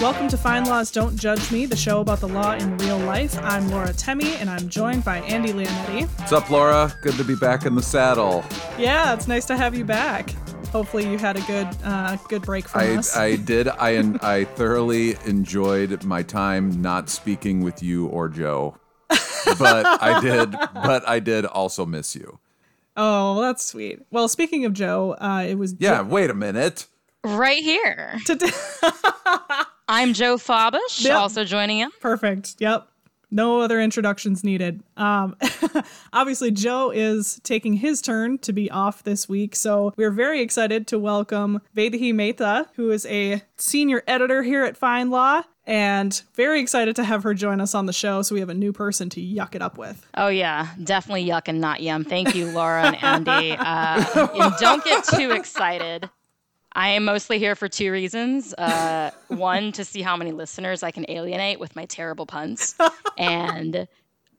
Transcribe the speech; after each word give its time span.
Welcome 0.00 0.28
to 0.28 0.36
FindLaw's 0.38 0.90
Don't 0.90 1.14
Judge 1.14 1.52
Me, 1.52 1.66
the 1.66 1.76
show 1.76 2.00
about 2.00 2.20
the 2.20 2.28
law 2.28 2.54
in 2.54 2.74
real 2.78 2.96
life. 3.00 3.38
I'm 3.42 3.68
Laura 3.68 3.92
Temme, 3.92 4.22
and 4.40 4.48
I'm 4.48 4.66
joined 4.70 5.04
by 5.04 5.18
Andy 5.18 5.52
Leonetti. 5.52 6.08
What's 6.18 6.32
up, 6.32 6.48
Laura? 6.48 6.90
Good 7.02 7.14
to 7.16 7.24
be 7.24 7.34
back 7.34 7.66
in 7.66 7.74
the 7.74 7.82
saddle. 7.82 8.42
Yeah, 8.78 9.12
it's 9.12 9.28
nice 9.28 9.44
to 9.46 9.58
have 9.58 9.74
you 9.74 9.84
back. 9.84 10.30
Hopefully, 10.72 11.06
you 11.06 11.18
had 11.18 11.36
a 11.36 11.42
good, 11.42 11.68
uh, 11.84 12.16
good 12.28 12.40
break 12.42 12.66
from 12.66 12.80
I, 12.80 12.96
us. 12.96 13.14
I 13.14 13.36
did. 13.44 13.68
I 13.68 13.98
I 14.22 14.44
thoroughly 14.44 15.16
enjoyed 15.26 16.02
my 16.04 16.22
time 16.22 16.80
not 16.80 17.10
speaking 17.10 17.60
with 17.62 17.82
you 17.82 18.06
or 18.06 18.30
Joe, 18.30 18.76
but 19.58 19.84
I 20.02 20.18
did. 20.22 20.52
But 20.72 21.06
I 21.06 21.20
did 21.20 21.44
also 21.44 21.84
miss 21.84 22.16
you. 22.16 22.38
oh, 22.96 23.38
that's 23.42 23.66
sweet. 23.66 24.00
Well, 24.10 24.28
speaking 24.28 24.64
of 24.64 24.72
Joe, 24.72 25.14
uh, 25.20 25.44
it 25.46 25.56
was 25.56 25.74
Yeah. 25.78 26.00
Wait 26.00 26.30
a 26.30 26.34
minute. 26.34 26.86
Right 27.22 27.62
here. 27.62 28.18
Today. 28.24 28.48
I'm 29.92 30.12
Joe 30.14 30.36
Fabish, 30.36 31.04
Yep. 31.04 31.16
also 31.16 31.44
joining 31.44 31.80
in. 31.80 31.90
Perfect. 32.00 32.54
Yep. 32.60 32.86
No 33.32 33.60
other 33.60 33.80
introductions 33.80 34.44
needed. 34.44 34.82
Um, 34.96 35.36
obviously, 36.12 36.52
Joe 36.52 36.92
is 36.94 37.40
taking 37.42 37.72
his 37.74 38.00
turn 38.00 38.38
to 38.38 38.52
be 38.52 38.70
off 38.70 39.02
this 39.02 39.28
week, 39.28 39.56
so 39.56 39.92
we're 39.96 40.12
very 40.12 40.42
excited 40.42 40.86
to 40.88 40.98
welcome 41.00 41.60
Vedahi 41.76 42.14
Mehta, 42.14 42.68
who 42.76 42.92
is 42.92 43.04
a 43.06 43.42
senior 43.56 44.04
editor 44.06 44.44
here 44.44 44.62
at 44.64 44.78
FindLaw, 44.78 45.42
and 45.66 46.22
very 46.34 46.60
excited 46.60 46.94
to 46.94 47.02
have 47.04 47.24
her 47.24 47.34
join 47.34 47.60
us 47.60 47.74
on 47.74 47.86
the 47.86 47.92
show. 47.92 48.22
So 48.22 48.34
we 48.36 48.40
have 48.40 48.48
a 48.48 48.54
new 48.54 48.72
person 48.72 49.08
to 49.10 49.20
yuck 49.20 49.56
it 49.56 49.62
up 49.62 49.76
with. 49.76 50.06
Oh, 50.14 50.28
yeah. 50.28 50.68
Definitely 50.82 51.26
yuck 51.26 51.42
and 51.46 51.60
not 51.60 51.80
yum. 51.82 52.04
Thank 52.04 52.36
you, 52.36 52.46
Laura 52.52 52.86
and 53.02 53.26
Andy. 53.28 53.56
Uh, 53.58 54.04
and 54.40 54.54
don't 54.60 54.84
get 54.84 55.02
too 55.04 55.32
excited. 55.32 56.08
I 56.72 56.90
am 56.90 57.04
mostly 57.04 57.38
here 57.38 57.54
for 57.54 57.68
two 57.68 57.90
reasons. 57.92 58.54
Uh, 58.54 59.10
one, 59.28 59.72
to 59.72 59.84
see 59.84 60.02
how 60.02 60.16
many 60.16 60.32
listeners 60.32 60.82
I 60.82 60.90
can 60.90 61.04
alienate 61.08 61.58
with 61.58 61.74
my 61.76 61.86
terrible 61.86 62.26
puns, 62.26 62.74
and 63.18 63.88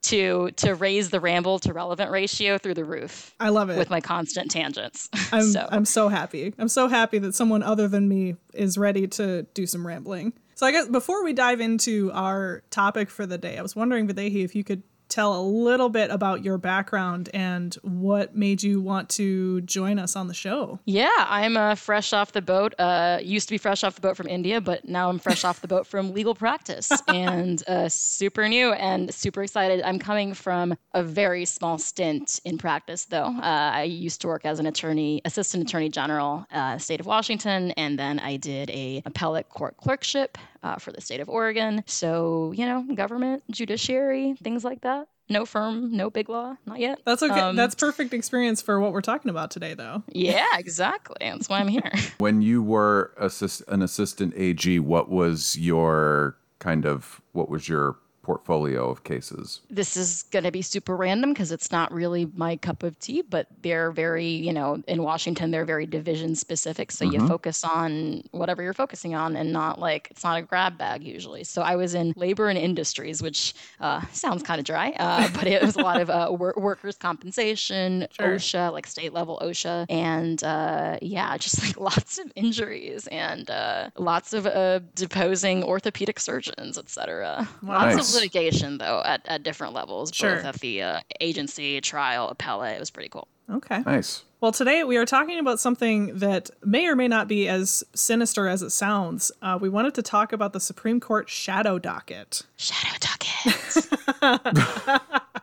two, 0.02 0.50
to 0.56 0.74
raise 0.74 1.10
the 1.10 1.20
ramble 1.20 1.58
to 1.60 1.72
relevant 1.72 2.10
ratio 2.10 2.58
through 2.58 2.74
the 2.74 2.84
roof 2.84 3.34
I 3.38 3.50
love 3.50 3.70
it. 3.70 3.78
with 3.78 3.90
my 3.90 4.00
constant 4.00 4.50
tangents. 4.50 5.08
I'm 5.32 5.42
so, 5.44 5.68
I'm 5.70 5.84
so 5.84 6.08
happy. 6.08 6.54
I'm 6.58 6.68
so 6.68 6.88
happy 6.88 7.18
that 7.18 7.34
someone 7.34 7.62
other 7.62 7.86
than 7.88 8.08
me 8.08 8.36
is 8.52 8.76
ready 8.76 9.06
to 9.08 9.42
do 9.54 9.66
some 9.66 9.86
rambling. 9.86 10.32
So 10.54 10.66
I 10.66 10.72
guess 10.72 10.88
before 10.88 11.24
we 11.24 11.32
dive 11.32 11.60
into 11.60 12.10
our 12.12 12.62
topic 12.70 13.10
for 13.10 13.26
the 13.26 13.38
day, 13.38 13.58
I 13.58 13.62
was 13.62 13.74
wondering, 13.74 14.06
Videhi, 14.06 14.44
if 14.44 14.54
you 14.54 14.64
could 14.64 14.82
tell 15.12 15.38
a 15.38 15.42
little 15.42 15.90
bit 15.90 16.10
about 16.10 16.42
your 16.42 16.56
background 16.56 17.28
and 17.34 17.74
what 17.82 18.34
made 18.34 18.62
you 18.62 18.80
want 18.80 19.10
to 19.10 19.60
join 19.62 19.98
us 19.98 20.16
on 20.16 20.26
the 20.26 20.34
show. 20.34 20.80
Yeah, 20.86 21.10
I'm 21.18 21.56
uh, 21.56 21.74
fresh 21.74 22.12
off 22.14 22.32
the 22.32 22.40
boat. 22.40 22.74
Uh, 22.78 23.18
used 23.22 23.48
to 23.48 23.54
be 23.54 23.58
fresh 23.58 23.84
off 23.84 23.94
the 23.94 24.00
boat 24.00 24.16
from 24.16 24.26
India, 24.26 24.60
but 24.60 24.88
now 24.88 25.10
I'm 25.10 25.18
fresh 25.18 25.44
off 25.44 25.60
the 25.60 25.68
boat 25.68 25.86
from 25.86 26.12
legal 26.12 26.34
practice 26.34 26.90
and 27.08 27.62
uh, 27.68 27.88
super 27.88 28.48
new 28.48 28.72
and 28.72 29.12
super 29.12 29.42
excited. 29.42 29.82
I'm 29.82 29.98
coming 29.98 30.32
from 30.32 30.74
a 30.94 31.02
very 31.02 31.44
small 31.44 31.76
stint 31.76 32.40
in 32.44 32.56
practice, 32.56 33.04
though. 33.04 33.26
Uh, 33.26 33.70
I 33.74 33.82
used 33.82 34.22
to 34.22 34.28
work 34.28 34.46
as 34.46 34.58
an 34.58 34.66
attorney, 34.66 35.20
assistant 35.26 35.68
attorney 35.68 35.90
general, 35.90 36.46
uh, 36.50 36.78
state 36.78 37.00
of 37.00 37.06
Washington, 37.06 37.72
and 37.72 37.98
then 37.98 38.18
I 38.18 38.36
did 38.36 38.70
a 38.70 39.02
appellate 39.04 39.50
court 39.50 39.76
clerkship 39.76 40.38
uh, 40.62 40.76
for 40.76 40.92
the 40.92 41.00
state 41.00 41.20
of 41.20 41.28
Oregon. 41.28 41.82
So 41.86 42.52
you 42.52 42.66
know, 42.66 42.86
government, 42.94 43.42
judiciary, 43.50 44.34
things 44.42 44.64
like 44.64 44.82
that. 44.82 45.08
No 45.28 45.46
firm, 45.46 45.96
no 45.96 46.10
big 46.10 46.28
law, 46.28 46.56
not 46.66 46.78
yet. 46.78 47.00
That's 47.06 47.22
okay. 47.22 47.40
Um, 47.40 47.56
That's 47.56 47.74
perfect 47.74 48.12
experience 48.12 48.60
for 48.60 48.78
what 48.80 48.92
we're 48.92 49.00
talking 49.00 49.30
about 49.30 49.50
today, 49.50 49.72
though. 49.72 50.02
Yeah, 50.08 50.46
exactly. 50.58 51.16
That's 51.20 51.48
why 51.48 51.60
I'm 51.60 51.68
here. 51.68 51.90
When 52.18 52.42
you 52.42 52.62
were 52.62 53.12
assist, 53.18 53.62
an 53.68 53.82
assistant 53.82 54.34
AG, 54.36 54.78
what 54.80 55.08
was 55.08 55.56
your 55.56 56.36
kind 56.58 56.84
of 56.84 57.22
what 57.32 57.48
was 57.48 57.68
your 57.68 57.96
portfolio 58.22 58.88
of 58.90 59.04
cases? 59.04 59.60
this 59.70 59.96
is 59.96 60.22
going 60.30 60.44
to 60.44 60.50
be 60.52 60.62
super 60.62 60.96
random 60.96 61.32
because 61.32 61.50
it's 61.52 61.70
not 61.72 61.92
really 61.92 62.30
my 62.36 62.56
cup 62.56 62.82
of 62.82 62.98
tea, 62.98 63.22
but 63.22 63.46
they're 63.62 63.90
very, 63.90 64.26
you 64.26 64.52
know, 64.52 64.82
in 64.86 65.02
Washington, 65.02 65.50
they're 65.50 65.64
very 65.64 65.86
division 65.86 66.34
specific. 66.34 66.92
So 66.92 67.04
you 67.04 67.26
focus 67.26 67.64
on 67.64 68.22
whatever 68.30 68.62
you're 68.62 68.74
focusing 68.74 69.14
on 69.14 69.34
and 69.36 69.52
not 69.52 69.78
like, 69.80 70.08
it's 70.10 70.22
not 70.24 70.38
a 70.38 70.42
grab 70.42 70.78
bag 70.78 71.02
usually. 71.02 71.42
So 71.44 71.62
I 71.62 71.76
was 71.76 71.94
in 71.94 72.12
labor 72.16 72.48
and 72.48 72.58
industries, 72.58 73.22
which 73.22 73.54
uh, 73.80 74.02
sounds 74.12 74.42
kind 74.42 74.58
of 74.58 74.64
dry, 74.64 74.90
uh, 74.98 75.28
but 75.34 75.46
it 75.46 75.62
was 75.62 75.76
a 75.76 75.80
lot 75.80 76.00
of 76.00 76.08
uh, 76.10 76.28
wor- 76.30 76.54
workers' 76.56 76.96
compensation, 76.96 78.06
Sure. 78.12 78.36
OSHA, 78.36 78.72
like 78.72 78.86
state 78.86 79.12
level 79.12 79.38
OSHA. 79.42 79.86
And 79.88 80.42
uh, 80.44 80.98
yeah, 81.02 81.36
just 81.38 81.62
like 81.62 81.78
lots 81.80 82.18
of 82.18 82.30
injuries 82.36 83.06
and 83.08 83.50
uh, 83.50 83.90
lots 83.98 84.32
of 84.32 84.46
uh, 84.46 84.80
deposing 84.94 85.64
orthopedic 85.64 86.20
surgeons, 86.20 86.78
et 86.78 86.88
cetera. 86.88 87.48
Lots 87.62 87.96
Nice. 87.96 88.08
of 88.08 88.11
litigation 88.14 88.78
though 88.78 89.02
at, 89.04 89.22
at 89.26 89.42
different 89.42 89.74
levels, 89.74 90.10
Sure. 90.14 90.36
both 90.36 90.44
at 90.44 90.60
the 90.60 90.82
uh, 90.82 91.00
agency, 91.20 91.80
trial, 91.80 92.28
appellate. 92.28 92.76
It 92.76 92.80
was 92.80 92.90
pretty 92.90 93.08
cool. 93.08 93.26
Okay. 93.50 93.80
Nice. 93.84 94.22
Well, 94.40 94.52
today 94.52 94.82
we 94.82 94.96
are 94.96 95.04
talking 95.04 95.38
about 95.38 95.60
something 95.60 96.18
that 96.18 96.50
may 96.64 96.86
or 96.86 96.96
may 96.96 97.06
not 97.06 97.28
be 97.28 97.48
as 97.48 97.84
sinister 97.94 98.48
as 98.48 98.62
it 98.62 98.70
sounds. 98.70 99.30
Uh, 99.40 99.56
we 99.60 99.68
wanted 99.68 99.94
to 99.94 100.02
talk 100.02 100.32
about 100.32 100.52
the 100.52 100.58
Supreme 100.60 100.98
Court 100.98 101.28
shadow 101.28 101.78
docket. 101.78 102.42
Shadow 102.56 102.96
docket. 103.00 104.22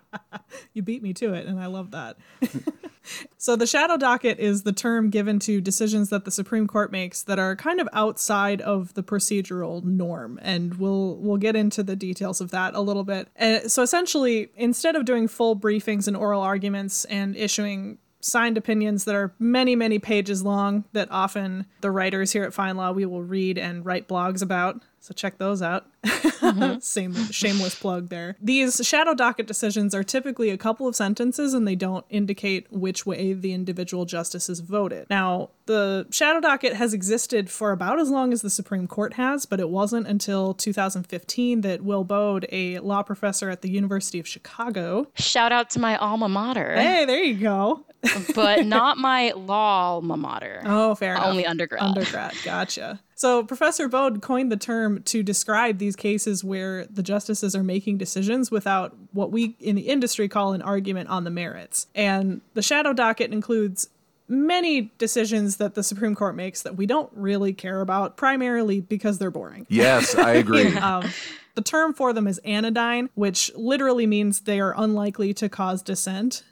You 0.73 0.81
beat 0.81 1.01
me 1.01 1.13
to 1.13 1.33
it, 1.33 1.45
and 1.45 1.59
I 1.59 1.67
love 1.67 1.91
that. 1.91 2.17
so, 3.37 3.55
the 3.55 3.67
shadow 3.67 3.97
docket 3.97 4.39
is 4.39 4.63
the 4.63 4.71
term 4.71 5.09
given 5.09 5.39
to 5.39 5.61
decisions 5.61 6.09
that 6.09 6.25
the 6.25 6.31
Supreme 6.31 6.67
Court 6.67 6.91
makes 6.91 7.23
that 7.23 7.39
are 7.39 7.55
kind 7.55 7.79
of 7.79 7.89
outside 7.93 8.61
of 8.61 8.93
the 8.93 9.03
procedural 9.03 9.83
norm, 9.83 10.39
and 10.41 10.75
we'll 10.75 11.17
we'll 11.17 11.37
get 11.37 11.55
into 11.55 11.83
the 11.83 11.95
details 11.95 12.41
of 12.41 12.51
that 12.51 12.75
a 12.75 12.81
little 12.81 13.03
bit. 13.03 13.29
Uh, 13.39 13.67
so, 13.67 13.81
essentially, 13.81 14.49
instead 14.55 14.95
of 14.95 15.05
doing 15.05 15.27
full 15.27 15.55
briefings 15.55 16.07
and 16.07 16.15
oral 16.15 16.41
arguments 16.41 17.05
and 17.05 17.35
issuing 17.35 17.97
signed 18.21 18.57
opinions 18.57 19.05
that 19.05 19.15
are 19.15 19.33
many 19.39 19.75
many 19.75 19.97
pages 19.97 20.43
long 20.43 20.83
that 20.91 21.07
often 21.09 21.65
the 21.81 21.89
writers 21.89 22.33
here 22.33 22.43
at 22.43 22.51
FindLaw 22.51 22.93
we 22.93 23.05
will 23.05 23.23
read 23.23 23.57
and 23.57 23.85
write 23.85 24.09
blogs 24.09 24.41
about 24.41 24.83
so 24.99 25.13
check 25.13 25.37
those 25.37 25.61
out 25.61 25.85
mm-hmm. 26.03 26.79
same 26.81 27.13
shameless 27.13 27.75
plug 27.75 28.09
there 28.09 28.35
these 28.41 28.85
shadow 28.85 29.13
docket 29.13 29.47
decisions 29.47 29.93
are 29.95 30.03
typically 30.03 30.49
a 30.49 30.57
couple 30.57 30.87
of 30.87 30.95
sentences 30.95 31.53
and 31.53 31.67
they 31.67 31.75
don't 31.75 32.05
indicate 32.09 32.71
which 32.71 33.05
way 33.05 33.33
the 33.33 33.53
individual 33.53 34.05
justices 34.05 34.59
voted 34.59 35.07
now 35.09 35.49
the 35.65 36.07
shadow 36.11 36.39
docket 36.39 36.73
has 36.73 36.93
existed 36.93 37.49
for 37.49 37.71
about 37.71 37.99
as 37.99 38.09
long 38.09 38.33
as 38.33 38.41
the 38.41 38.49
supreme 38.49 38.87
court 38.87 39.13
has 39.13 39.45
but 39.45 39.59
it 39.59 39.69
wasn't 39.69 40.05
until 40.07 40.53
2015 40.53 41.61
that 41.61 41.83
Will 41.83 42.03
Baude 42.03 42.45
a 42.51 42.79
law 42.79 43.03
professor 43.03 43.49
at 43.49 43.61
the 43.61 43.69
university 43.69 44.19
of 44.19 44.27
chicago 44.27 45.07
Shout 45.15 45.51
out 45.51 45.69
to 45.71 45.79
my 45.79 45.97
alma 45.97 46.29
mater, 46.29 46.75
hey 46.75 47.05
there 47.05 47.23
you 47.23 47.35
go 47.35 47.85
but 48.33 48.65
not 48.65 48.97
my 48.97 49.31
law 49.31 49.93
alma 49.93 50.17
mater. 50.17 50.61
Oh, 50.65 50.95
fair 50.95 51.15
enough. 51.15 51.25
Only 51.25 51.45
undergrad. 51.45 51.81
Undergrad, 51.81 52.33
gotcha. 52.43 52.99
So 53.19 53.43
Professor 53.43 53.89
Baude 53.89 54.21
coined 54.21 54.49
the 54.49 54.55
term 54.55 55.03
to 55.03 55.23
describe 55.23 55.77
these 55.77 55.97
cases 55.97 56.41
where 56.41 56.85
the 56.85 57.03
justices 57.03 57.53
are 57.53 57.63
making 57.63 57.97
decisions 57.97 58.49
without 58.49 58.95
what 59.11 59.29
we 59.29 59.57
in 59.59 59.75
the 59.75 59.89
industry 59.89 60.29
call 60.29 60.53
an 60.53 60.61
argument 60.61 61.09
on 61.09 61.25
the 61.25 61.29
merits. 61.29 61.87
And 61.93 62.39
the 62.53 62.61
shadow 62.61 62.93
docket 62.93 63.33
includes 63.33 63.89
many 64.29 64.93
decisions 64.97 65.57
that 65.57 65.75
the 65.75 65.83
Supreme 65.83 66.15
Court 66.15 66.33
makes 66.33 66.61
that 66.61 66.77
we 66.77 66.85
don't 66.85 67.11
really 67.13 67.51
care 67.51 67.81
about, 67.81 68.15
primarily 68.15 68.79
because 68.79 69.17
they're 69.17 69.31
boring. 69.31 69.67
Yes, 69.67 70.15
I 70.15 70.31
agree. 70.35 70.73
Um, 70.77 71.03
the 71.55 71.61
term 71.61 71.93
for 71.93 72.13
them 72.13 72.25
is 72.25 72.37
anodyne, 72.45 73.09
which 73.15 73.51
literally 73.53 74.07
means 74.07 74.39
they 74.39 74.61
are 74.61 74.73
unlikely 74.77 75.33
to 75.33 75.49
cause 75.49 75.81
dissent. 75.81 76.43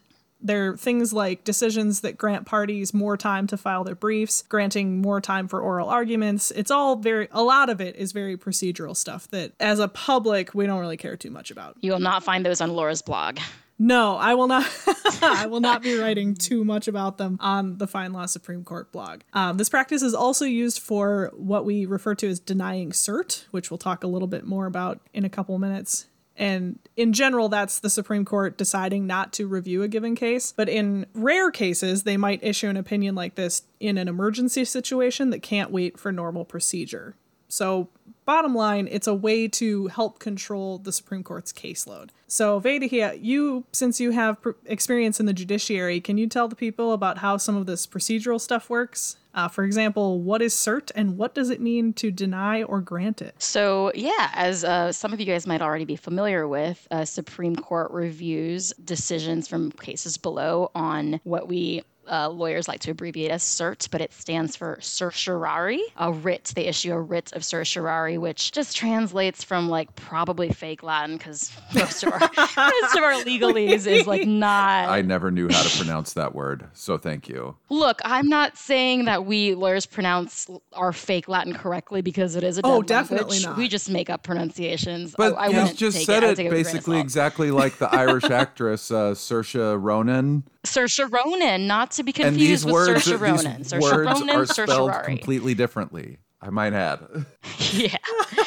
They're 0.42 0.78
things 0.78 1.14
like 1.14 1.44
decisions 1.44 2.02
that 2.02 2.18
grant 2.18 2.46
parties 2.46 2.94
more 2.94 3.18
time 3.18 3.48
to 3.48 3.58
file 3.58 3.84
their 3.84 3.96
briefs, 3.96 4.44
granting 4.44 5.02
more 5.02 5.20
time 5.22 5.48
for 5.48 5.60
oral 5.62 5.90
arguments. 5.90 6.52
It's 6.52 6.72
all 6.72 6.96
very, 6.96 7.28
a 7.32 7.44
lot 7.44 7.70
of 7.70 7.82
it 7.82 7.96
is 7.96 8.12
very 8.12 8.38
procedural 8.38 8.96
stuff 8.96 9.28
that 9.30 9.54
as 9.60 9.80
a 9.80 9.88
public, 9.88 10.54
we 10.54 10.66
don't 10.66 10.80
really 10.80 10.98
care 10.98 11.18
too 11.18 11.32
much 11.32 11.52
about. 11.52 11.78
You 11.82 11.92
will 11.92 12.00
not 12.00 12.24
find 12.24 12.46
those 12.46 12.62
on 12.62 12.74
Laura's 12.74 13.02
blog. 13.02 13.40
No, 13.80 14.18
I 14.18 14.34
will 14.34 14.48
not. 14.48 14.68
I 15.22 15.46
will 15.48 15.60
not 15.60 15.84
be 15.84 15.98
writing 16.00 16.34
too 16.34 16.66
much 16.66 16.88
about 16.88 17.18
them 17.18 17.38
on 17.40 17.78
the 17.78 17.86
FindLaw 17.86 18.28
Supreme 18.28 18.64
Court 18.64 18.92
blog. 18.92 19.22
Um, 19.34 19.58
this 19.58 19.70
practice 19.70 20.02
is 20.02 20.16
also 20.16 20.46
used 20.46 20.80
for 20.80 21.32
what 21.36 21.64
we 21.64 21.86
refer 21.86 22.16
to 22.16 22.28
as 22.28 22.40
denying 22.40 22.92
cert, 22.92 23.46
which 23.52 23.70
we'll 23.70 23.78
talk 23.78 24.04
a 24.04 24.08
little 24.08 24.28
bit 24.28 24.46
more 24.46 24.66
about 24.66 25.00
in 25.14 25.26
a 25.26 25.30
couple 25.30 25.58
minutes. 25.60 26.08
And 26.38 26.78
in 26.96 27.14
general, 27.14 27.50
that's 27.50 27.80
the 27.80 27.90
Supreme 27.90 28.24
Court 28.24 28.58
deciding 28.58 29.08
not 29.08 29.34
to 29.34 29.48
review 29.48 29.82
a 29.82 29.88
given 29.88 30.16
case. 30.16 30.54
But 30.56 30.70
in 30.70 31.08
rare 31.14 31.50
cases, 31.50 32.04
they 32.04 32.16
might 32.16 32.44
issue 32.44 32.70
an 32.70 32.78
opinion 32.78 33.16
like 33.16 33.36
this 33.36 33.64
in 33.80 33.98
an 33.98 34.08
emergency 34.08 34.64
situation 34.64 35.32
that 35.32 35.42
can't 35.42 35.72
wait 35.72 36.00
for 36.00 36.12
normal 36.12 36.46
procedure. 36.46 37.16
So, 37.50 37.90
bottom 38.26 38.54
line, 38.54 38.88
it's 38.92 39.08
a 39.08 39.14
way 39.14 39.48
to 39.48 39.88
help 39.88 40.20
control 40.20 40.78
the 40.78 40.92
Supreme 40.92 41.24
Court's 41.24 41.54
caseload. 41.54 42.10
So, 42.28 42.60
Vedahia, 42.60 43.18
you, 43.22 43.64
since 43.72 44.00
you 44.02 44.12
have 44.12 44.42
pr- 44.42 44.52
experience 44.66 45.20
in 45.20 45.26
the 45.26 45.34
judiciary, 45.34 46.02
can 46.02 46.18
you 46.18 46.28
tell 46.28 46.48
the 46.48 46.56
people 46.56 46.92
about 46.92 47.20
how 47.20 47.38
some 47.38 47.56
of 47.56 47.66
this 47.66 47.88
procedural 47.88 48.40
stuff 48.40 48.70
works? 48.70 49.16
Uh, 49.38 49.48
for 49.48 49.64
example, 49.64 50.20
what 50.20 50.42
is 50.42 50.52
cert 50.52 50.92
and 50.96 51.16
what 51.16 51.36
does 51.36 51.52
it 51.52 51.62
mean 51.62 51.94
to 51.94 52.10
deny 52.10 52.64
or 52.64 52.82
grant 52.82 53.22
it? 53.22 53.36
So, 53.38 53.92
yeah, 53.94 54.32
as 54.34 54.64
uh, 54.64 54.92
some 54.92 55.14
of 55.14 55.20
you 55.20 55.28
guys 55.28 55.46
might 55.46 55.62
already 55.62 55.86
be 55.86 55.96
familiar 55.96 56.48
with, 56.48 56.88
uh, 56.90 57.06
Supreme 57.06 57.56
Court 57.56 57.92
reviews 57.92 58.74
decisions 58.84 59.48
from 59.48 59.72
cases 59.74 60.18
below 60.18 60.72
on 60.74 61.22
what 61.24 61.48
we 61.48 61.84
uh, 62.10 62.30
lawyers 62.30 62.68
like 62.68 62.80
to 62.82 62.92
abbreviate 62.92 63.32
as 63.32 63.44
CERT, 63.44 63.90
but 63.92 64.02
it 64.02 64.14
stands 64.14 64.56
for 64.56 64.78
certiorari, 64.82 65.82
a 65.98 66.12
writ. 66.12 66.52
They 66.56 66.66
issue 66.66 66.94
a 66.94 67.00
writ 67.02 67.32
of 67.34 67.44
certiorari, 67.44 68.18
which 68.18 68.52
just 68.52 68.76
translates 68.76 69.44
from 69.44 69.70
like 69.70 69.96
probably 69.96 70.50
fake 70.50 70.84
Latin 70.84 71.18
because 71.18 71.52
most 71.76 72.04
of 72.04 72.14
our 72.14 72.20
most 72.38 72.96
of 72.96 73.04
our 73.04 73.14
legalese 73.24 73.88
is 73.88 74.08
like 74.08 74.28
not. 74.28 74.90
I 74.90 75.02
never 75.02 75.32
knew 75.32 75.48
how 75.50 75.62
to 75.62 75.78
pronounce 75.78 76.14
that 76.14 76.34
word, 76.36 76.66
so 76.74 76.98
thank 76.98 77.28
you. 77.28 77.56
Look, 77.70 78.00
I'm 78.06 78.28
not 78.28 78.58
saying 78.58 79.06
that 79.06 79.26
we 79.26 79.54
lawyers 79.56 79.86
pronounce 79.86 80.48
our 80.74 80.94
fake 80.94 81.28
Latin 81.28 81.54
correctly 81.54 82.02
because 82.02 82.36
it 82.36 82.44
is 82.44 82.58
a 82.58 82.62
dead 82.62 82.70
Oh, 82.70 82.82
definitely 82.82 83.40
language. 83.40 83.46
not. 83.46 83.58
We 83.58 83.68
just 83.68 83.90
make 83.90 84.10
up 84.10 84.24
pronunciations. 84.24 85.16
But 85.18 85.34
I, 85.34 85.46
I 85.46 85.48
you 85.68 85.74
just 85.74 86.06
said 86.06 86.24
I 86.24 86.28
would 86.28 86.34
it, 86.34 86.44
take 86.44 86.52
with 86.52 86.60
a 86.60 86.64
grain 86.64 86.66
of 86.66 86.74
basically 86.74 87.00
exactly 87.00 87.52
like 87.52 87.78
the 87.78 87.94
Irish 87.94 88.26
actress 88.26 88.92
uh, 88.92 89.12
Saoirse 89.14 89.82
Ronan. 89.82 90.44
Saoirse 90.64 91.12
Ronan, 91.12 91.68
not 91.68 91.94
to 91.98 92.04
be 92.04 92.14
And 92.22 92.36
these 92.36 92.64
confused 92.64 92.66
with 92.66 92.74
words, 92.74 93.06
Saoirse 93.06 93.06
these 93.06 93.20
Ronan. 93.20 93.64
Saoirse 93.64 93.82
words 93.82 94.22
Ronan, 94.22 94.30
are 94.36 94.46
Saoirse 94.46 94.64
spelled 94.64 94.90
Rari. 94.90 95.06
completely 95.06 95.54
differently. 95.54 96.18
I 96.42 96.50
might 96.50 96.74
add. 96.74 97.00
yeah. 97.72 97.98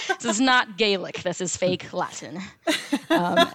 this 0.09 0.25
is 0.25 0.41
not 0.41 0.77
Gaelic. 0.77 1.23
This 1.23 1.41
is 1.41 1.57
fake 1.57 1.93
Latin. 1.93 2.41
Um, 3.11 3.51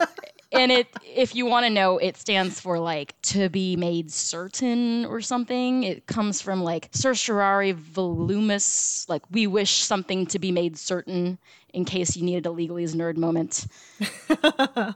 and 0.51 0.71
it, 0.71 0.87
if 1.03 1.35
you 1.35 1.45
want 1.45 1.65
to 1.65 1.69
know, 1.69 1.97
it 1.97 2.17
stands 2.17 2.59
for 2.59 2.79
like 2.79 3.19
to 3.23 3.49
be 3.49 3.75
made 3.75 4.11
certain 4.11 5.05
or 5.05 5.21
something. 5.21 5.83
It 5.83 6.07
comes 6.07 6.41
from 6.41 6.63
like 6.63 6.89
certiorari 6.91 7.73
volumus, 7.73 9.07
like 9.09 9.23
we 9.31 9.47
wish 9.47 9.71
something 9.71 10.25
to 10.27 10.39
be 10.39 10.51
made 10.51 10.77
certain 10.77 11.37
in 11.73 11.85
case 11.85 12.15
you 12.15 12.23
needed 12.23 12.45
a 12.45 12.49
legalese 12.49 12.95
nerd 12.95 13.17
moment. 13.17 13.67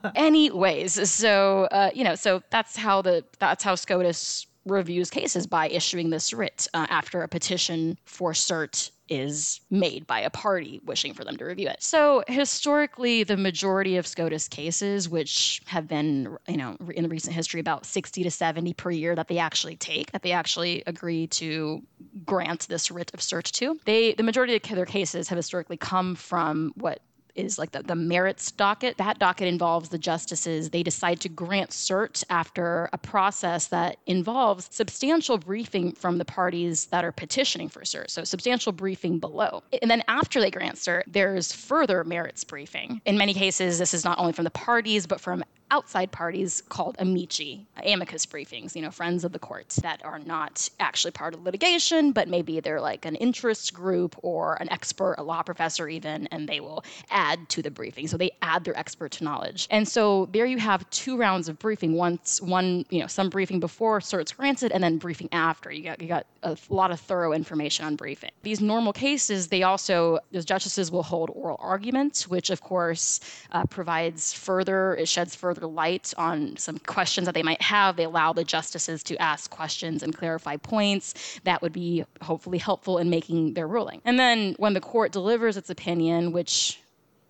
Anyways, 0.14 1.10
so 1.10 1.64
uh, 1.70 1.90
you 1.94 2.04
know, 2.04 2.14
so 2.14 2.42
that's 2.50 2.76
how 2.76 3.02
the 3.02 3.24
that's 3.38 3.62
how 3.62 3.74
SCOTUS 3.74 4.46
reviews 4.66 5.10
cases 5.10 5.46
by 5.46 5.68
issuing 5.68 6.10
this 6.10 6.32
writ 6.32 6.68
uh, 6.74 6.86
after 6.90 7.22
a 7.22 7.28
petition 7.28 7.98
for 8.04 8.32
cert 8.32 8.90
is 9.10 9.60
made 9.70 10.06
by 10.06 10.20
a 10.20 10.30
party 10.30 10.80
wishing 10.84 11.12
for 11.12 11.24
them 11.24 11.36
to 11.36 11.44
review 11.44 11.68
it. 11.68 11.82
So 11.82 12.22
historically, 12.28 13.24
the 13.24 13.36
majority 13.36 13.96
of 13.96 14.06
SCOTUS 14.06 14.48
cases, 14.48 15.08
which 15.08 15.60
have 15.66 15.88
been, 15.88 16.36
you 16.46 16.56
know, 16.56 16.76
in 16.94 17.02
the 17.02 17.08
recent 17.08 17.34
history 17.34 17.60
about 17.60 17.84
60 17.84 18.22
to 18.22 18.30
70 18.30 18.72
per 18.74 18.90
year 18.92 19.16
that 19.16 19.26
they 19.26 19.38
actually 19.38 19.76
take, 19.76 20.12
that 20.12 20.22
they 20.22 20.32
actually 20.32 20.84
agree 20.86 21.26
to 21.28 21.82
grant 22.24 22.68
this 22.68 22.90
writ 22.90 23.10
of 23.12 23.20
cert 23.20 23.50
to, 23.50 23.78
they 23.84 24.14
the 24.14 24.22
majority 24.22 24.54
of 24.54 24.62
their 24.62 24.86
cases 24.86 25.28
have 25.28 25.36
historically 25.36 25.76
come 25.76 26.14
from 26.14 26.72
what 26.76 27.00
is 27.44 27.58
like 27.58 27.72
the, 27.72 27.82
the 27.82 27.94
merits 27.94 28.50
docket. 28.52 28.96
That 28.98 29.18
docket 29.18 29.48
involves 29.48 29.88
the 29.88 29.98
justices. 29.98 30.70
They 30.70 30.82
decide 30.82 31.20
to 31.20 31.28
grant 31.28 31.70
cert 31.70 32.24
after 32.30 32.88
a 32.92 32.98
process 32.98 33.66
that 33.68 33.96
involves 34.06 34.68
substantial 34.70 35.38
briefing 35.38 35.92
from 35.92 36.18
the 36.18 36.24
parties 36.24 36.86
that 36.86 37.04
are 37.04 37.12
petitioning 37.12 37.68
for 37.68 37.80
cert. 37.82 38.10
So 38.10 38.24
substantial 38.24 38.72
briefing 38.72 39.18
below. 39.18 39.62
And 39.82 39.90
then 39.90 40.02
after 40.08 40.40
they 40.40 40.50
grant 40.50 40.76
cert, 40.76 41.02
there's 41.06 41.52
further 41.52 42.04
merits 42.04 42.44
briefing. 42.44 43.00
In 43.04 43.16
many 43.18 43.34
cases, 43.34 43.78
this 43.78 43.94
is 43.94 44.04
not 44.04 44.18
only 44.18 44.32
from 44.32 44.44
the 44.44 44.50
parties, 44.50 45.06
but 45.06 45.20
from 45.20 45.44
outside 45.70 46.10
parties 46.10 46.62
called 46.68 46.96
amici, 46.98 47.66
amicus 47.84 48.26
briefings, 48.26 48.74
you 48.74 48.82
know, 48.82 48.90
friends 48.90 49.24
of 49.24 49.32
the 49.32 49.38
courts 49.38 49.76
that 49.76 50.04
are 50.04 50.18
not 50.18 50.68
actually 50.80 51.10
part 51.10 51.34
of 51.34 51.42
litigation, 51.42 52.12
but 52.12 52.28
maybe 52.28 52.60
they're 52.60 52.80
like 52.80 53.04
an 53.04 53.14
interest 53.16 53.72
group 53.72 54.16
or 54.22 54.54
an 54.60 54.70
expert, 54.70 55.14
a 55.18 55.22
law 55.22 55.42
professor 55.42 55.88
even, 55.88 56.26
and 56.28 56.48
they 56.48 56.60
will 56.60 56.84
add 57.10 57.48
to 57.48 57.62
the 57.62 57.70
briefing. 57.70 58.06
So 58.08 58.16
they 58.16 58.32
add 58.42 58.64
their 58.64 58.76
expert 58.76 59.20
knowledge. 59.20 59.66
And 59.70 59.86
so 59.86 60.28
there 60.32 60.46
you 60.46 60.58
have 60.58 60.88
two 60.90 61.16
rounds 61.16 61.48
of 61.48 61.58
briefing. 61.58 61.94
Once 61.94 62.40
one, 62.40 62.84
you 62.90 63.00
know, 63.00 63.06
some 63.06 63.30
briefing 63.30 63.60
before 63.60 64.00
cert's 64.00 64.32
granted 64.32 64.72
and 64.72 64.82
then 64.82 64.98
briefing 64.98 65.28
after. 65.32 65.70
You 65.70 65.84
got 65.84 66.00
you 66.00 66.08
got 66.08 66.26
a 66.42 66.56
lot 66.68 66.90
of 66.90 67.00
thorough 67.00 67.32
information 67.32 67.84
on 67.84 67.96
briefing. 67.96 68.30
These 68.42 68.60
normal 68.60 68.92
cases, 68.92 69.48
they 69.48 69.62
also 69.62 70.18
those 70.32 70.44
justices 70.44 70.90
will 70.90 71.02
hold 71.02 71.30
oral 71.30 71.56
arguments, 71.60 72.28
which 72.28 72.50
of 72.50 72.60
course 72.60 73.20
uh, 73.52 73.64
provides 73.66 74.32
further, 74.32 74.94
it 74.96 75.08
sheds 75.08 75.34
further 75.34 75.59
light 75.66 76.12
on 76.16 76.56
some 76.56 76.78
questions 76.78 77.26
that 77.26 77.34
they 77.34 77.42
might 77.42 77.62
have. 77.62 77.96
They 77.96 78.04
allow 78.04 78.32
the 78.32 78.44
justices 78.44 79.02
to 79.04 79.16
ask 79.20 79.50
questions 79.50 80.02
and 80.02 80.16
clarify 80.16 80.56
points 80.56 81.40
that 81.44 81.62
would 81.62 81.72
be 81.72 82.04
hopefully 82.22 82.58
helpful 82.58 82.98
in 82.98 83.10
making 83.10 83.54
their 83.54 83.66
ruling. 83.66 84.00
And 84.04 84.18
then 84.18 84.54
when 84.58 84.74
the 84.74 84.80
court 84.80 85.12
delivers 85.12 85.56
its 85.56 85.70
opinion, 85.70 86.32
which 86.32 86.80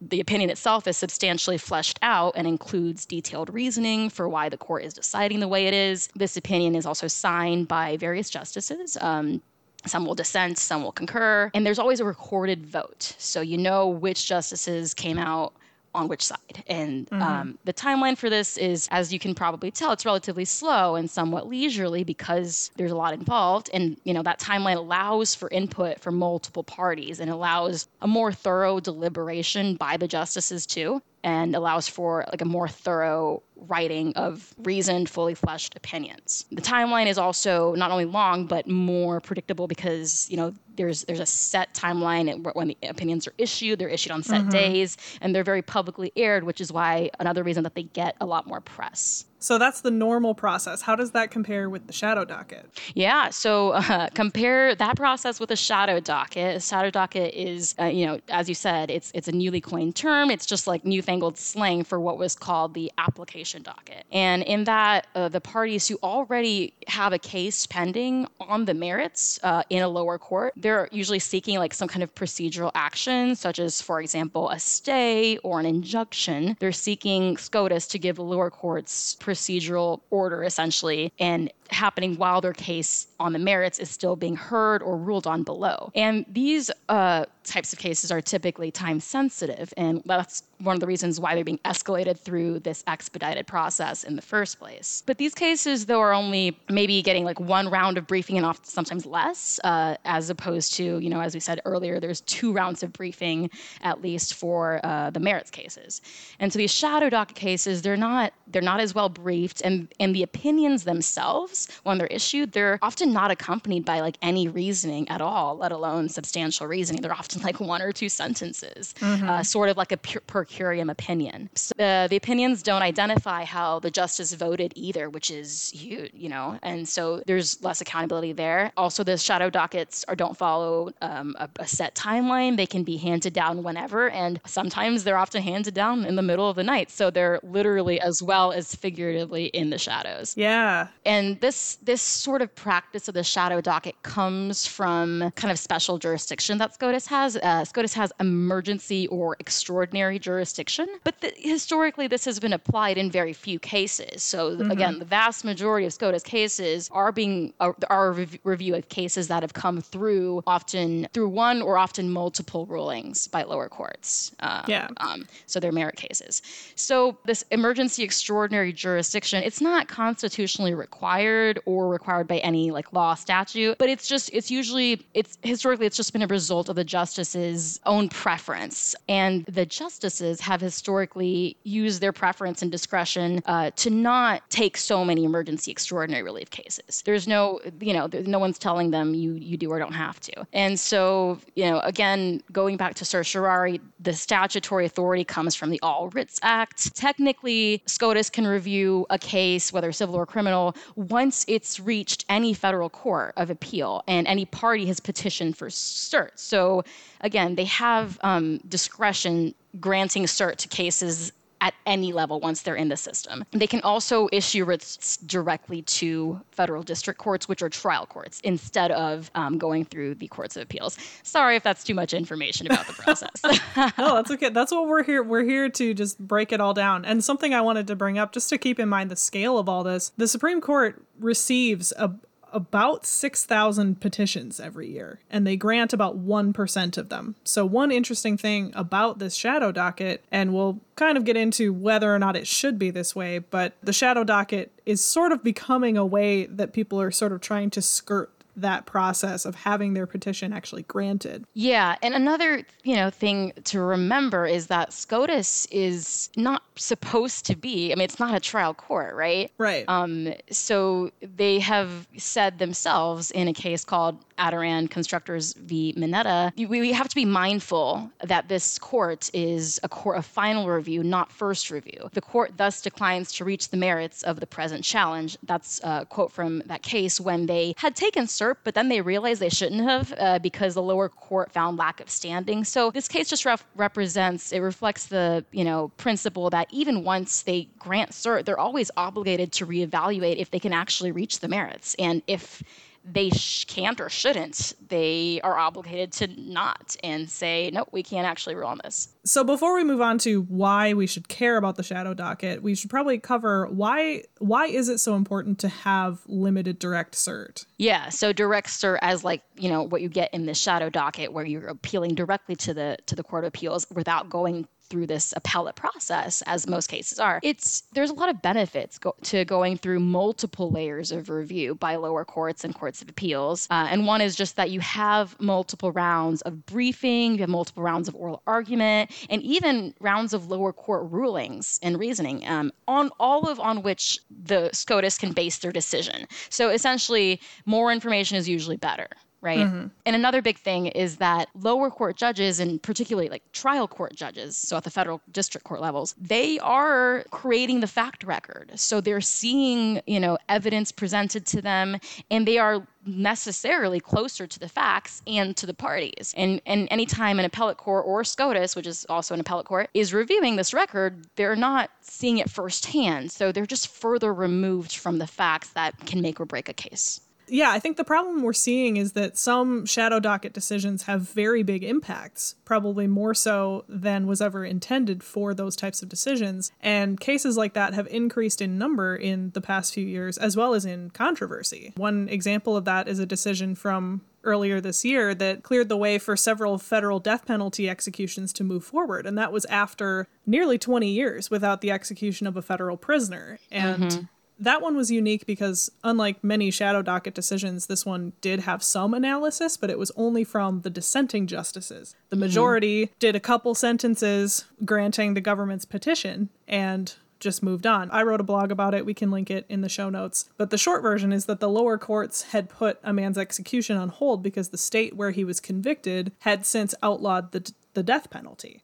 the 0.01 0.21
opinion 0.21 0.51
itself 0.51 0.87
is 0.87 0.97
substantially 0.97 1.59
fleshed 1.59 1.99
out 2.03 2.33
and 2.37 2.47
includes 2.47 3.05
detailed 3.05 3.53
reasoning 3.53 4.09
for 4.09 4.29
why 4.29 4.49
the 4.49 4.57
court 4.57 4.83
is 4.83 4.95
deciding 4.95 5.41
the 5.41 5.49
way 5.49 5.67
it 5.67 5.75
is. 5.75 6.09
This 6.15 6.37
opinion 6.37 6.75
is 6.75 6.87
also 6.87 7.07
signed 7.07 7.69
by 7.69 7.99
various 7.99 8.31
justices. 8.31 8.97
Um, 9.01 9.43
some 9.87 10.05
will 10.05 10.15
dissent, 10.15 10.59
some 10.59 10.83
will 10.83 10.93
concur, 10.93 11.51
and 11.55 11.65
there's 11.65 11.79
always 11.79 12.01
a 12.01 12.05
recorded 12.05 12.67
vote. 12.67 13.15
So 13.19 13.41
you 13.41 13.57
know 13.57 13.89
which 13.89 14.27
justices 14.27 14.93
came 14.95 15.19
out 15.19 15.55
on 15.95 16.09
which 16.09 16.23
side. 16.23 16.63
And 16.67 17.09
um, 17.13 17.59
the 17.65 17.73
timeline 17.73 18.17
for 18.17 18.31
this 18.31 18.57
is, 18.57 18.89
as 18.91 19.13
you 19.13 19.19
can 19.19 19.35
probably 19.35 19.71
tell, 19.71 19.93
it's 19.93 20.07
relatively 20.07 20.45
slow 20.45 20.95
and 20.95 21.11
somewhat 21.11 21.49
leisurely 21.49 22.05
because 22.05 22.71
there's 22.77 22.93
a 22.93 22.97
lot 22.97 23.13
involved. 23.13 23.71
And 23.73 23.97
you 24.05 24.15
know 24.15 24.23
that 24.23 24.39
timeline 24.39 24.77
allows 24.77 25.35
for 25.35 25.49
input 25.51 26.01
from 26.01 26.17
multiple 26.17 26.63
parties 26.63 27.21
and 27.21 27.31
allows 27.31 27.89
a 28.01 28.07
more 28.07 28.33
thorough 28.33 28.81
deliberation 28.81 29.75
by 29.75 29.97
the 29.97 30.07
justices 30.07 30.67
too, 30.67 31.03
and 31.23 31.55
allows 31.55 31.89
for 31.89 32.25
like 32.31 32.41
a 32.41 32.45
more 32.45 32.69
thorough 32.69 33.43
writing 33.57 34.15
of 34.17 34.55
reasoned, 34.59 35.09
fully 35.09 35.35
fleshed 35.35 35.77
opinions. 35.77 36.47
The 36.51 36.63
timeline 36.63 37.07
is 37.07 37.19
also 37.19 37.75
not 37.75 37.91
only 37.91 38.07
long 38.07 38.47
but 38.47 38.67
more 38.67 39.21
predictable 39.21 39.67
because 39.67 40.27
you 40.31 40.37
know 40.37 40.55
there's 40.77 41.05
there's 41.05 41.21
a 41.21 41.27
set 41.27 41.75
timeline 41.75 42.55
when 42.55 42.69
the 42.69 42.77
opinions 42.89 43.27
are 43.27 43.35
issued. 43.39 43.79
They're 43.79 43.89
issued 43.89 44.13
on 44.13 44.23
set 44.23 44.43
mm-hmm. 44.43 44.51
days 44.51 44.97
and 45.21 45.35
they're 45.35 45.45
very 45.45 45.63
publicly 45.63 46.13
aired, 46.17 46.45
which 46.45 46.61
is 46.61 46.73
why 46.73 47.11
another 47.19 47.43
reason 47.43 47.65
that 47.65 47.75
they 47.75 47.85
get 47.85 48.17
a 48.21 48.27
lot 48.27 48.47
more 48.47 48.61
press. 48.61 49.27
So 49.41 49.57
that's 49.59 49.81
the 49.81 49.91
normal 49.91 50.35
process. 50.35 50.83
How 50.83 50.95
does 50.95 51.13
that 51.13 51.31
compare 51.31 51.71
with 51.71 51.87
the 51.87 51.93
shadow 51.93 52.25
docket? 52.27 52.71
Yeah, 52.95 53.31
so 53.31 53.71
uh, 53.71 54.09
compare 54.15 54.75
that 54.75 54.97
process 54.97 55.41
with 55.41 55.51
a 55.51 55.57
shadow 55.57 55.99
docket. 55.99 56.57
A 56.57 56.61
shadow 56.61 56.91
docket 56.91 57.35
is, 57.35 57.75
uh, 57.81 57.87
you 57.87 58.07
know, 58.07 58.21
as 58.29 58.49
you 58.51 58.55
said, 58.55 58.91
it's 58.91 59.11
it's 59.15 59.29
a 59.29 59.33
newly 59.33 59.61
coined 59.61 59.97
term. 59.97 60.31
It's 60.31 60.45
just 60.45 60.67
like 60.67 60.85
newfangled 60.85 61.39
slang 61.39 61.85
for 61.85 61.99
what 61.99 62.19
was 62.19 62.35
called 62.35 62.75
the 62.75 62.93
application 62.99 63.63
docket. 63.63 64.05
And 64.13 64.43
in 64.43 64.65
that, 64.65 65.07
uh, 65.15 65.29
the 65.31 65.41
parties 65.41 65.89
who 65.89 65.99
already 66.03 66.75
have 66.87 67.15
a 67.15 67.19
case 67.19 67.67
pending 67.67 68.27
on 68.41 68.67
the 68.67 68.75
merits 68.75 69.41
uh, 69.43 69.63
in 69.71 69.83
a 69.83 69.89
lower 69.89 70.19
court, 70.19 70.53
they're 70.57 70.89
usually 70.93 71.19
seeking 71.19 71.59
like 71.59 71.73
some 71.73 71.89
kind 71.89 72.03
of 72.03 72.15
procedural 72.15 72.71
action, 72.75 73.35
such 73.35 73.59
as, 73.59 73.81
for 73.81 74.03
example, 74.03 74.51
a 74.51 74.59
stay 74.59 75.39
or 75.39 75.61
an 75.61 75.67
injunction. 75.67 76.57
They're 76.61 76.73
seeking 76.73 77.39
SCOTUS 77.39 77.87
to 77.89 77.99
give 77.99 78.19
lower 78.19 78.51
courts 78.51 79.17
procedural 79.31 80.01
order 80.11 80.43
essentially 80.43 81.13
and 81.21 81.53
happening 81.73 82.17
while 82.17 82.41
their 82.41 82.53
case 82.53 83.07
on 83.19 83.33
the 83.33 83.39
merits 83.39 83.79
is 83.79 83.91
still 83.91 84.17
being 84.17 84.37
heard 84.37 84.83
or 84.83 84.97
ruled 84.97 85.27
on 85.27 85.43
below. 85.43 85.91
And 85.95 86.25
these 86.29 86.71
uh, 86.89 87.27
types 87.45 87.73
of 87.73 87.79
cases 87.79 88.11
are 88.11 88.21
typically 88.21 88.71
time 88.71 89.01
sensitive, 89.01 89.73
and 89.77 90.03
that's 90.05 90.43
one 90.59 90.75
of 90.75 90.81
the 90.81 90.87
reasons 90.87 91.19
why 91.19 91.35
they're 91.35 91.45
being 91.45 91.59
escalated 91.65 92.19
through 92.19 92.61
this 92.61 92.85
expedited 92.87 93.47
process 93.47 94.05
in 94.05 94.17
the 94.17 94.23
first 94.23 94.59
place. 94.59 95.03
But 95.07 95.19
these 95.19 95.35
cases, 95.35 95.87
though, 95.87 96.01
are 96.01 96.13
only 96.13 96.59
maybe 96.69 97.01
getting 97.03 97.25
like 97.25 97.41
one 97.41 97.69
round 97.71 97.97
of 97.97 98.07
briefing 98.07 98.37
and 98.37 98.45
often 98.45 98.65
sometimes 98.65 99.07
less, 99.07 99.59
uh, 99.65 99.97
as 100.05 100.29
opposed 100.31 100.75
to, 100.75 100.99
you 100.99 101.09
know, 101.09 101.21
as 101.21 101.35
we 101.35 101.41
said 101.41 101.61
earlier, 101.65 101.99
there's 102.01 102.21
two 102.23 102.53
rounds 102.53 102.83
of 102.83 102.93
briefing 102.93 103.51
at 103.83 104.03
least 104.03 104.35
for 104.35 104.81
uh, 104.85 105.11
the 105.11 105.21
merits 105.21 105.51
cases. 105.51 106.03
And 106.39 106.53
so 106.53 106.59
these 106.59 106.73
shadow 106.73 107.09
docket 107.09 107.37
cases, 107.37 107.83
they're 107.83 107.97
not 107.97 108.33
they're 108.49 108.63
not 108.63 108.81
as 108.81 108.95
well 108.95 109.09
briefed, 109.09 109.61
and 109.63 109.89
and 110.01 110.15
the 110.15 110.23
opinions 110.23 110.85
themselves 110.85 111.60
when 111.83 111.99
they're 111.99 112.07
issued, 112.07 112.53
they're 112.53 112.79
often 112.83 113.13
not 113.13 113.31
accompanied 113.31 113.85
by 113.85 114.01
like 114.01 114.17
any 114.23 114.49
reasoning 114.49 115.09
at 115.09 115.21
all, 115.21 115.57
let 115.57 115.73
alone 115.73 116.09
substantial 116.09 116.67
reasoning. 116.67 117.03
They're 117.03 117.13
often 117.13 117.43
like 117.43 117.61
one 117.61 117.83
or 117.83 117.93
two 117.93 118.09
sentences, 118.09 118.95
uh, 119.03 119.43
sort 119.43 119.69
of 119.69 119.77
like 119.77 119.93
a 119.93 119.97
pur- 119.97 120.21
per 120.27 120.45
curiam 120.45 120.91
opinion. 120.91 121.51
So, 121.55 121.73
uh, 121.79 122.09
the 122.09 122.17
opinions 122.17 122.63
don't 122.63 122.83
identify 122.83 123.45
how 123.45 123.81
the 123.81 123.91
justice 123.91 124.33
voted 124.35 124.73
either, 124.77 125.09
which 125.11 125.31
is 125.31 125.71
huge, 125.71 126.13
you 126.15 126.29
know, 126.29 126.59
and 126.63 126.89
so 126.89 127.23
there's 127.27 127.63
less 127.63 127.81
accountability 127.81 128.33
there. 128.33 128.73
Also, 128.77 129.05
the 129.05 129.17
shadow 129.17 129.51
dockets 129.51 130.05
are 130.09 130.17
don't 130.17 130.37
follow 130.37 130.91
um, 131.03 131.35
a, 131.39 131.49
a 131.61 131.67
set 131.67 131.95
timeline. 131.95 132.57
They 132.57 132.67
can 132.67 132.85
be 132.85 132.97
handed 132.97 133.33
down 133.33 133.63
whenever, 133.63 134.11
and 134.11 134.41
sometimes 134.47 135.05
they're 135.05 135.19
often 135.19 135.43
handed 135.43 135.75
down 135.75 136.05
in 136.05 136.17
the 136.17 136.23
middle 136.23 136.49
of 136.49 136.57
the 136.57 136.65
night. 136.65 136.91
So 136.91 137.11
they're 137.11 137.41
literally 137.43 138.01
as 138.01 138.23
well 138.23 138.53
as 138.53 138.75
figuratively 138.75 139.47
in 139.47 139.71
the 139.71 139.79
shadows. 139.79 140.35
Yeah. 140.37 140.89
And 141.05 141.41
this 141.41 141.50
this 141.51 141.79
this 141.83 142.01
sort 142.01 142.43
of 142.43 142.55
practice 142.55 143.09
of 143.09 143.15
the 143.15 143.25
shadow 143.25 143.61
docket 143.61 144.01
comes 144.05 144.67
from 144.69 145.33
kind 145.35 145.51
of 145.51 145.59
special 145.59 145.99
jurisdiction 145.99 146.59
that 146.59 146.73
SCOTUS 146.75 147.07
has. 147.09 147.37
Uh, 147.37 147.65
SCOTUS 147.65 147.93
has 147.95 148.13
emergency 148.21 149.09
or 149.09 149.37
extraordinary 149.41 150.21
jurisdiction, 150.21 150.87
but 151.03 151.21
the, 151.21 151.33
historically 151.37 152.07
this 152.07 152.25
has 152.25 152.39
been 152.39 152.53
applied 152.53 152.97
in 152.99 153.11
very 153.11 153.33
few 153.33 153.59
cases. 153.59 154.23
So 154.23 154.39
mm-hmm. 154.53 154.71
again, 154.71 155.01
the 155.01 155.05
vast 155.05 155.45
majority 155.45 155.87
of 155.87 155.93
SCOTUS 155.93 156.23
cases 156.23 156.89
are 156.93 157.11
being 157.11 157.53
uh, 157.59 157.73
are 157.89 158.11
a 158.11 158.27
review 158.45 158.77
of 158.77 158.89
cases 158.89 159.27
that 159.27 159.43
have 159.43 159.53
come 159.53 159.81
through 159.81 160.45
often 160.47 161.09
through 161.13 161.31
one 161.31 161.63
or 161.63 161.79
often 161.79 162.11
multiple 162.11 162.65
rulings 162.67 163.27
by 163.27 163.43
lower 163.43 163.69
courts. 163.69 164.31
Um, 164.39 164.65
yeah. 164.69 164.89
Um, 164.99 165.27
so 165.47 165.59
they're 165.59 165.73
merit 165.73 165.97
cases. 165.97 166.43
So 166.77 167.19
this 167.25 167.43
emergency 167.51 168.05
extraordinary 168.05 168.73
jurisdiction, 168.73 169.43
it's 169.43 169.61
not 169.61 169.89
constitutionally 169.89 170.75
required 170.75 171.40
or 171.67 171.89
required 171.89 172.29
by 172.29 172.39
any 172.39 172.71
like 172.71 172.93
law 172.93 173.15
statute, 173.15 173.79
but 173.79 173.89
it's 173.89 174.07
just 174.07 174.31
it's 174.33 174.51
usually 174.51 175.07
it's 175.15 175.39
historically 175.43 175.87
it's 175.87 175.97
just 175.97 176.13
been 176.13 176.23
a 176.23 176.27
result 176.27 176.69
of 176.69 176.77
the 176.77 176.85
justice's 176.85 177.81
own 177.87 178.09
preference, 178.09 178.95
and 179.09 179.45
the 179.47 179.67
justices 179.67 180.41
have 180.41 180.61
historically 180.61 181.57
used 181.65 182.01
their 182.01 182.13
preference 182.13 182.63
and 182.63 182.71
discretion 182.71 183.43
uh, 183.47 183.71
to 183.77 183.91
not 183.91 184.49
take 184.51 184.77
so 184.77 185.05
many 185.05 185.25
emergency 185.25 185.71
extraordinary 185.71 186.23
relief 186.23 186.51
cases. 186.51 187.03
There's 187.03 187.27
no 187.27 187.61
you 187.81 187.93
know 187.93 188.09
no 188.27 188.39
one's 188.39 188.59
telling 188.59 188.91
them 188.91 189.15
you 189.15 189.33
you 189.35 189.57
do 189.57 189.71
or 189.71 189.79
don't 189.79 189.93
have 189.93 190.21
to, 190.21 190.47
and 190.53 190.79
so 190.79 191.39
you 191.55 191.65
know 191.65 191.81
again 191.81 192.43
going 192.53 192.77
back 192.77 192.95
to 192.95 193.05
certiorari, 193.05 193.81
the 194.01 194.13
statutory 194.13 194.87
authority 194.87 195.25
comes 195.25 195.55
from 195.55 195.71
the 195.71 195.81
All 195.83 196.09
Writs 196.11 196.39
Act. 196.43 196.95
Technically, 196.95 197.83
SCOTUS 197.87 198.31
can 198.31 198.47
review 198.47 199.07
a 199.11 199.19
case 199.19 199.73
whether 199.73 199.93
civil 199.93 200.17
or 200.17 200.27
criminal 200.27 200.75
once 201.21 201.45
it's 201.47 201.79
reached 201.79 202.25
any 202.31 202.55
federal 202.55 202.89
court 202.89 203.35
of 203.37 203.51
appeal 203.51 204.03
and 204.09 204.27
any 204.27 204.47
party 204.47 204.87
has 204.87 205.01
petitioned 205.01 205.55
for 205.55 205.69
cert. 205.69 206.31
So 206.37 206.83
again, 207.21 207.57
they 207.57 207.67
have 207.67 208.19
um, 208.23 208.59
discretion 208.67 209.55
granting 209.79 210.25
cert 210.25 210.57
to 210.57 210.69
cases 210.69 211.31
at 211.61 211.75
any 211.87 212.13
level 212.13 212.41
once 212.41 212.63
they're 212.63 212.75
in 212.75 212.89
the 212.89 212.97
system. 212.97 213.45
They 213.51 213.67
can 213.67 213.81
also 213.83 214.29
issue 214.33 214.65
writs 214.65 215.17
directly 215.19 215.83
to 215.83 216.41
federal 216.53 216.83
district 216.83 217.19
courts, 217.19 217.49
which 217.49 217.63
are 217.63 217.69
trial 217.69 218.07
courts, 218.07 218.41
instead 218.43 218.91
of 218.93 219.31
um, 219.35 219.59
going 219.59 219.85
through 219.85 220.15
the 220.17 220.29
courts 220.29 220.57
of 220.57 220.63
appeals. 220.63 220.97
Sorry 221.23 221.57
if 221.57 221.63
that's 221.63 221.85
too 221.85 221.95
much 221.95 222.15
information 222.15 222.67
about 222.67 222.87
the 222.87 222.93
process. 222.95 223.43
no, 223.99 224.15
that's 224.15 224.31
okay. 224.31 224.49
That's 224.49 224.73
what 224.73 224.89
we're 224.89 225.03
here. 225.03 225.23
We're 225.23 225.45
here 225.45 225.69
to 225.69 225.95
just 225.95 226.19
break 226.19 226.53
it 226.53 226.61
all 226.61 226.75
down. 226.75 227.05
And 227.05 227.23
something 227.23 227.55
I 227.55 227.61
wanted 227.61 227.87
to 227.89 227.97
bring 227.97 228.19
up, 228.19 228.33
just 228.33 228.49
to 228.51 228.59
keep 228.59 228.79
in 228.79 228.89
mind 228.89 229.11
the 229.11 229.17
scale 229.17 229.59
of 229.59 229.69
all 229.69 229.85
this, 229.85 230.13
the 230.17 230.29
Supreme 230.29 230.61
Court 230.61 231.03
receives 231.19 231.93
a, 231.93 232.11
about 232.53 233.07
6,000 233.07 234.01
petitions 234.01 234.61
every 234.61 234.89
year, 234.89 235.21
and 235.31 235.47
they 235.47 235.57
grant 235.57 235.93
about 235.93 236.19
1% 236.19 236.99
of 236.99 237.09
them. 237.09 237.37
So, 237.45 237.65
one 237.65 237.91
interesting 237.91 238.37
thing 238.37 238.73
about 238.75 239.19
this 239.19 239.35
shadow 239.35 239.73
docket, 239.73 240.25
and 240.31 240.55
we'll 240.55 240.81
kind 240.97 241.17
of 241.17 241.25
get 241.25 241.37
into 241.37 241.73
whether 241.73 242.15
or 242.15 242.19
not 242.19 242.37
it 242.37 242.47
should 242.47 242.79
be 242.79 242.91
this 242.91 243.15
way, 243.17 243.39
but 243.39 243.75
the 243.83 243.93
shadow 243.93 244.25
docket 244.25 244.73
is 244.85 245.01
sort 245.01 245.33
of 245.33 245.43
becoming 245.43 245.97
a 245.97 246.07
way 246.07 246.47
that 246.47 246.73
people 246.73 247.01
are 247.01 247.11
sort 247.11 247.33
of 247.33 247.41
trying 247.41 247.71
to 247.71 247.83
skirt 247.83 248.31
that 248.61 248.87
process 248.87 249.45
of 249.45 249.55
having 249.55 249.95
their 249.95 250.07
petition 250.07 250.53
actually 250.53 250.83
granted. 250.83 251.45
Yeah, 251.55 251.97
and 252.03 252.15
another, 252.15 252.65
you 252.83 252.97
know, 252.97 253.11
thing 253.11 253.53
to 253.65 253.81
remember 253.81 254.47
is 254.47 254.69
that 254.69 254.93
SCOTUS 254.93 255.67
is 255.71 256.31
not 256.37 256.63
supposed 256.77 257.47
to 257.47 257.57
be, 257.57 257.93
I 257.93 257.95
mean, 257.95 258.05
it's 258.05 258.19
not 258.19 258.35
a 258.35 258.41
trial 258.41 258.75
court, 258.75 259.15
right? 259.15 259.51
Right. 259.59 259.85
Um 259.89 260.33
so 260.51 261.11
they 261.21 261.59
have 261.61 262.09
said 262.17 262.59
themselves 262.59 263.31
in 263.31 263.49
a 263.49 263.53
case 263.53 263.85
called 263.85 264.19
Adarand 264.41 264.91
Constructors 264.91 265.53
v. 265.53 265.95
Mineta, 265.97 266.53
we 266.69 266.93
have 266.93 267.09
to 267.09 267.15
be 267.15 267.25
mindful 267.27 268.11
that 268.25 268.49
this 268.49 268.79
court 268.79 269.31
is 269.35 269.79
a 269.83 269.89
court 269.89 270.17
of 270.17 270.25
final 270.25 270.67
review, 270.67 271.05
not 271.05 271.31
first 271.31 271.71
review. 271.71 272.09
The 272.13 272.23
court 272.23 272.53
thus 272.57 272.81
declines 272.81 273.33
to 273.33 273.45
reach 273.45 273.69
the 273.69 273.77
merits 273.77 274.23
of 274.23 274.41
the 274.41 274.47
present 274.47 274.83
challenge. 274.83 275.37
That's 275.43 275.81
a 275.85 276.07
quote 276.09 276.33
from 276.33 276.63
that 276.67 276.83
case 276.83 277.21
when 277.21 277.47
they 277.47 277.75
had 277.77 277.95
taken 277.95 278.25
cert, 278.25 278.57
but 278.65 278.75
then 278.75 278.89
they 278.89 279.03
realized 279.03 279.41
they 279.41 279.51
shouldn't 279.51 279.83
have 279.83 280.15
uh, 280.19 280.39
because 280.39 280.75
the 280.75 280.83
lower 280.83 281.09
court 281.09 281.53
found 281.53 281.77
lack 281.77 282.01
of 282.01 282.09
standing. 282.09 282.65
So 282.65 282.91
this 282.91 283.09
case 283.09 283.29
just 283.29 283.45
ref- 283.45 283.67
represents, 283.77 284.53
it 284.53 284.61
reflects 284.61 285.07
the, 285.07 285.45
you 285.53 285.65
know, 285.65 285.89
principle 285.99 286.49
that 286.51 286.69
even 286.71 287.05
once 287.05 287.43
they 287.43 287.69
grant 287.79 288.13
cert, 288.13 288.47
they're 288.47 288.59
always 288.59 288.91
obligated 288.97 289.53
to 289.53 289.67
reevaluate 289.67 290.39
if 290.39 290.51
they 290.51 290.59
can 290.59 290.73
actually 290.73 291.13
reach 291.13 291.41
the 291.41 291.49
merits. 291.49 291.95
And 291.99 292.23
if 292.27 292.63
they 293.05 293.31
sh- 293.31 293.65
can't 293.65 294.01
or 294.01 294.09
shouldn't, 294.09 294.75
they 294.89 295.41
are 295.43 295.59
obligated 295.59 296.13
to 296.13 296.27
not 296.41 296.97
and 297.03 297.31
say, 297.31 297.71
no, 297.73 297.87
we 297.93 298.03
can't 298.03 298.27
actually 298.27 298.55
rule 298.55 298.69
on 298.69 298.81
this. 298.85 299.09
So 299.25 299.45
before 299.45 299.75
we 299.75 299.85
move 299.85 300.01
on 300.01 300.19
to 300.19 300.43
why 300.43 300.93
we 300.93 301.07
should 301.07 301.29
care 301.29 301.57
about 301.57 301.77
the 301.77 301.83
shadow 301.83 302.15
docket, 302.15 302.63
we 302.63 302.75
should 302.75 302.91
probably 302.91 303.19
cover 303.19 303.67
why 303.67 304.25
why 304.39 304.67
is 304.67 304.89
it 304.89 304.99
so 304.99 305.15
important 305.15 305.59
to 305.61 305.69
have 305.69 306.21
limited 306.27 306.79
direct 306.79 307.15
cert? 307.15 307.67
Yeah, 307.79 308.09
so 308.09 308.33
direct 308.33 308.69
cert 308.69 308.99
as 309.03 309.25
like, 309.25 309.43
you 309.57 309.69
know, 309.69 309.83
what 309.83 310.03
you 310.03 310.09
get 310.09 310.33
in 310.33 310.47
the 310.47 310.55
shadow 310.55 310.91
docket 310.91 311.33
where 311.33 311.45
you're 311.45 311.69
appealing 311.69 312.15
directly 312.15 312.57
to 312.57 312.75
the 312.75 312.99
to 313.07 313.15
the 313.15 313.23
court 313.23 313.45
of 313.45 313.49
appeals 313.49 313.87
without 313.91 314.31
going 314.31 314.67
through 314.91 315.07
this 315.07 315.33
appellate 315.37 315.77
process, 315.77 316.43
as 316.43 316.67
most 316.67 316.89
cases 316.89 317.19
are, 317.19 317.41
it's 317.43 317.85
there's 317.93 318.11
a 318.11 318.15
lot 318.15 318.29
of 318.29 318.43
benefits 318.43 318.99
go, 318.99 319.15
to 319.23 319.45
going 319.45 319.77
through 319.77 320.01
multiple 320.01 320.71
layers 320.71 321.13
of 321.13 321.31
review 321.31 321.75
by 321.75 321.97
lower 321.97 322.25
courts 322.25 322.65
and 322.65 322.75
courts 322.75 323.01
of 323.01 323.09
appeals. 323.09 323.67
Uh, 323.71 323.87
and 323.91 324.07
one 324.07 324.21
is 324.21 324.37
just 324.37 324.57
that 324.57 324.71
you 324.71 324.81
have 324.81 325.41
multiple 325.41 325.93
rounds 325.93 326.43
of 326.43 326.67
briefing, 326.67 327.33
you 327.35 327.39
have 327.39 327.49
multiple 327.49 327.83
rounds 327.83 328.09
of 328.09 328.15
oral 328.15 328.43
argument, 328.47 329.11
and 329.31 329.43
even 329.43 329.95
rounds 330.01 330.35
of 330.35 330.51
lower 330.51 330.73
court 330.73 331.11
rulings 331.11 331.79
and 331.83 331.99
reasoning 331.99 332.47
um, 332.47 332.73
on 332.89 333.11
all 333.19 333.49
of 333.49 333.61
on 333.61 333.83
which 333.83 334.19
the 334.45 334.69
SCOTUS 334.73 335.19
can 335.19 335.33
base 335.33 335.59
their 335.59 335.73
decision. 335.73 336.27
So 336.49 336.71
essentially, 336.71 337.41
more 337.65 337.93
information 337.93 338.37
is 338.37 338.49
usually 338.49 338.77
better 338.77 339.09
right? 339.43 339.61
Mm-hmm. 339.61 339.87
And 340.05 340.17
another 340.17 340.43
big 340.43 340.59
thing 340.59 340.87
is 340.87 341.17
that 341.17 341.49
lower 341.55 341.91
court 341.91 342.17
judges, 342.17 342.61
and 342.61 342.83
particularly 342.83 343.29
like 343.29 343.43
trial 343.53 343.89
court 343.89 344.15
judges, 344.15 344.57
so 344.57 344.77
at 344.77 344.85
the 344.85 344.91
federal 344.91 345.21
district 345.33 345.67
court 345.67 345.81
levels, 345.81 346.15
they 346.21 346.59
are 346.59 347.25
creating 347.31 347.81
the 347.81 347.87
fact 347.87 348.25
record. 348.25 348.73
So 348.75 349.01
they're 349.01 349.21
seeing, 349.21 350.03
you 350.07 350.21
know, 350.21 350.37
evidence 350.49 350.93
presented 350.93 351.47
to 351.47 351.63
them, 351.63 351.99
and 352.31 352.47
they 352.47 352.59
are 352.59 352.87
necessarily 353.07 353.99
closer 353.99 354.47
to 354.47 354.59
the 354.59 354.69
facts 354.69 355.23
and 355.27 355.57
to 355.57 355.67
the 355.67 355.73
parties. 355.73 356.35
And 356.37 356.61
and 356.67 356.87
anytime 356.91 357.39
an 357.39 357.47
appellate 357.47 357.79
court 357.79 358.05
or 358.07 358.25
SCOTUS, 358.25 358.77
which 358.77 358.87
is 358.87 359.07
also 359.09 359.33
an 359.33 359.41
appellate 359.41 359.67
court, 359.67 359.89
is 359.95 360.13
reviewing 360.13 360.57
this 360.57 360.75
record, 360.75 361.27
they're 361.37 361.57
not 361.57 361.91
seeing 362.03 362.39
it 362.39 362.51
firsthand. 362.51 363.33
So 363.33 363.53
they're 363.53 363.65
just 363.65 363.89
further 363.89 364.35
removed 364.35 364.97
from 364.97 365.19
the 365.19 365.27
facts 365.27 365.71
that 365.71 365.99
can 366.07 366.21
make 366.21 366.41
or 366.41 366.45
break 366.45 366.69
a 366.69 366.75
case 366.75 367.21
yeah, 367.51 367.71
I 367.71 367.79
think 367.79 367.97
the 367.97 368.05
problem 368.05 368.43
we're 368.43 368.53
seeing 368.53 368.97
is 368.97 369.13
that 369.13 369.37
some 369.37 369.85
shadow 369.85 370.21
docket 370.21 370.53
decisions 370.53 371.05
have 371.05 371.23
very 371.23 371.63
big 371.63 371.83
impacts, 371.83 372.55
probably 372.65 373.07
more 373.07 373.35
so 373.35 373.85
than 373.89 374.27
was 374.27 374.41
ever 374.41 374.65
intended 374.65 375.23
for 375.23 375.53
those 375.53 375.77
types 375.77 376.03
of 376.03 376.09
decisions. 376.09 376.73
And 376.81 377.19
cases 377.19 377.57
like 377.57 377.75
that 377.75 377.95
have 377.95 378.07
increased 378.09 378.63
in 378.63 378.79
number 378.79 379.17
in 379.17 379.51
the 379.51 379.61
past 379.61 379.93
few 379.93 380.07
years, 380.07 380.39
as 380.39 380.57
well 380.57 380.75
as 380.75 380.85
in 380.85 381.11
controversy. 381.11 381.93
One 381.97 382.29
example 382.29 382.77
of 382.77 382.85
that 382.85 383.09
is 383.09 383.19
a 383.19 383.27
decision 383.27 383.75
from 383.75 384.23
earlier 384.43 384.81
this 384.81 385.05
year 385.05 385.35
that 385.35 385.63
cleared 385.63 385.89
the 385.89 385.97
way 385.97 386.19
for 386.19 386.35
several 386.37 386.79
federal 386.79 387.19
death 387.19 387.45
penalty 387.45 387.91
executions 387.91 388.53
to 388.55 388.65
move 388.65 388.85
forward. 388.85 389.27
And 389.27 389.37
that 389.37 389.53
was 389.53 389.67
after 389.67 390.29
nearly 390.47 390.79
20 390.79 391.11
years 391.11 391.51
without 391.51 391.83
the 391.83 391.91
execution 391.91 392.47
of 392.47 392.57
a 392.57 392.63
federal 392.63 392.97
prisoner. 392.97 393.59
And 393.71 394.05
mm-hmm 394.05 394.25
that 394.61 394.83
one 394.83 394.97
was 394.97 395.11
unique 395.11 395.47
because 395.47 395.91
unlike 396.05 396.43
many 396.45 396.71
shadow 396.71 397.03
docket 397.03 397.35
decisions 397.35 397.87
this 397.87 398.07
one 398.07 398.33
did 398.41 398.61
have 398.61 398.83
some 398.83 399.15
analysis 399.15 399.77
but 399.77 399.91
it 399.91 399.99
was 399.99 400.13
only 400.17 400.45
from 400.45 400.83
the 400.83 400.91
dissenting 400.91 401.47
justices 401.47 402.15
the 402.29 402.37
mm-hmm. 402.37 402.43
majority 402.43 403.07
mm-hmm. 403.07 403.15
did 403.19 403.35
a 403.35 403.41
couple 403.41 403.75
sentences 403.75 404.65
granting 404.85 405.35
the 405.35 405.41
government's 405.41 405.85
petition 405.85 406.49
and 406.69 407.17
just 407.41 407.63
moved 407.63 407.87
on. 407.87 408.11
I 408.11 408.23
wrote 408.23 408.41
a 408.41 408.45
blog 408.45 408.71
about 408.71 408.95
it. 408.95 409.07
We 409.07 409.15
can 409.15 409.31
link 409.31 409.51
it 409.51 409.65
in 409.69 409.81
the 409.81 409.89
show 409.89 410.11
notes. 410.11 410.49
But 410.57 410.71
the 410.71 410.79
short 410.79 411.03
version 411.03 411.33
is 411.33 411.47
that 411.47 411.59
the 411.59 411.69
lower 411.69 411.99
courts 411.99 412.43
had 412.43 412.69
put 412.69 413.01
a 413.03 413.13
man's 413.13 413.39
execution 413.39 413.97
on 413.97 414.11
hold 414.11 414.43
because 414.43 414.69
the 414.69 414.79
state 414.79 415.17
where 415.17 415.31
he 415.31 415.43
was 415.43 415.59
convicted 415.59 416.33
had 416.41 416.67
since 416.67 416.95
outlawed 417.03 417.53
the, 417.53 417.73
the 417.95 418.03
death 418.03 418.31
penalty 418.31 418.83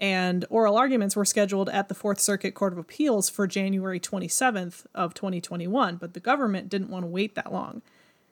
and 0.00 0.46
oral 0.48 0.78
arguments 0.78 1.14
were 1.14 1.26
scheduled 1.26 1.68
at 1.68 1.88
the 1.88 1.94
Fourth 1.94 2.18
Circuit 2.18 2.54
Court 2.54 2.72
of 2.72 2.78
Appeals 2.78 3.28
for 3.28 3.46
January 3.46 4.00
27th 4.00 4.86
of 4.94 5.12
2021, 5.12 5.96
but 5.96 6.14
the 6.14 6.20
government 6.20 6.70
didn't 6.70 6.88
want 6.88 7.04
to 7.04 7.06
wait 7.06 7.34
that 7.34 7.52
long. 7.52 7.82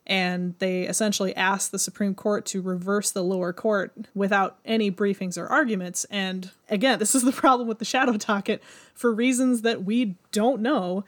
And 0.06 0.54
they 0.60 0.84
essentially 0.84 1.36
asked 1.36 1.70
the 1.70 1.78
Supreme 1.78 2.14
Court 2.14 2.46
to 2.46 2.62
reverse 2.62 3.10
the 3.10 3.22
lower 3.22 3.52
court 3.52 3.92
without 4.14 4.56
any 4.64 4.90
briefings 4.90 5.36
or 5.36 5.46
arguments. 5.46 6.06
And 6.10 6.50
again, 6.70 6.98
this 6.98 7.14
is 7.14 7.22
the 7.22 7.32
problem 7.32 7.68
with 7.68 7.78
the 7.78 7.84
shadow 7.84 8.16
docket. 8.16 8.62
For 8.94 9.12
reasons 9.12 9.60
that 9.60 9.84
we 9.84 10.16
don't 10.32 10.62
know, 10.62 11.04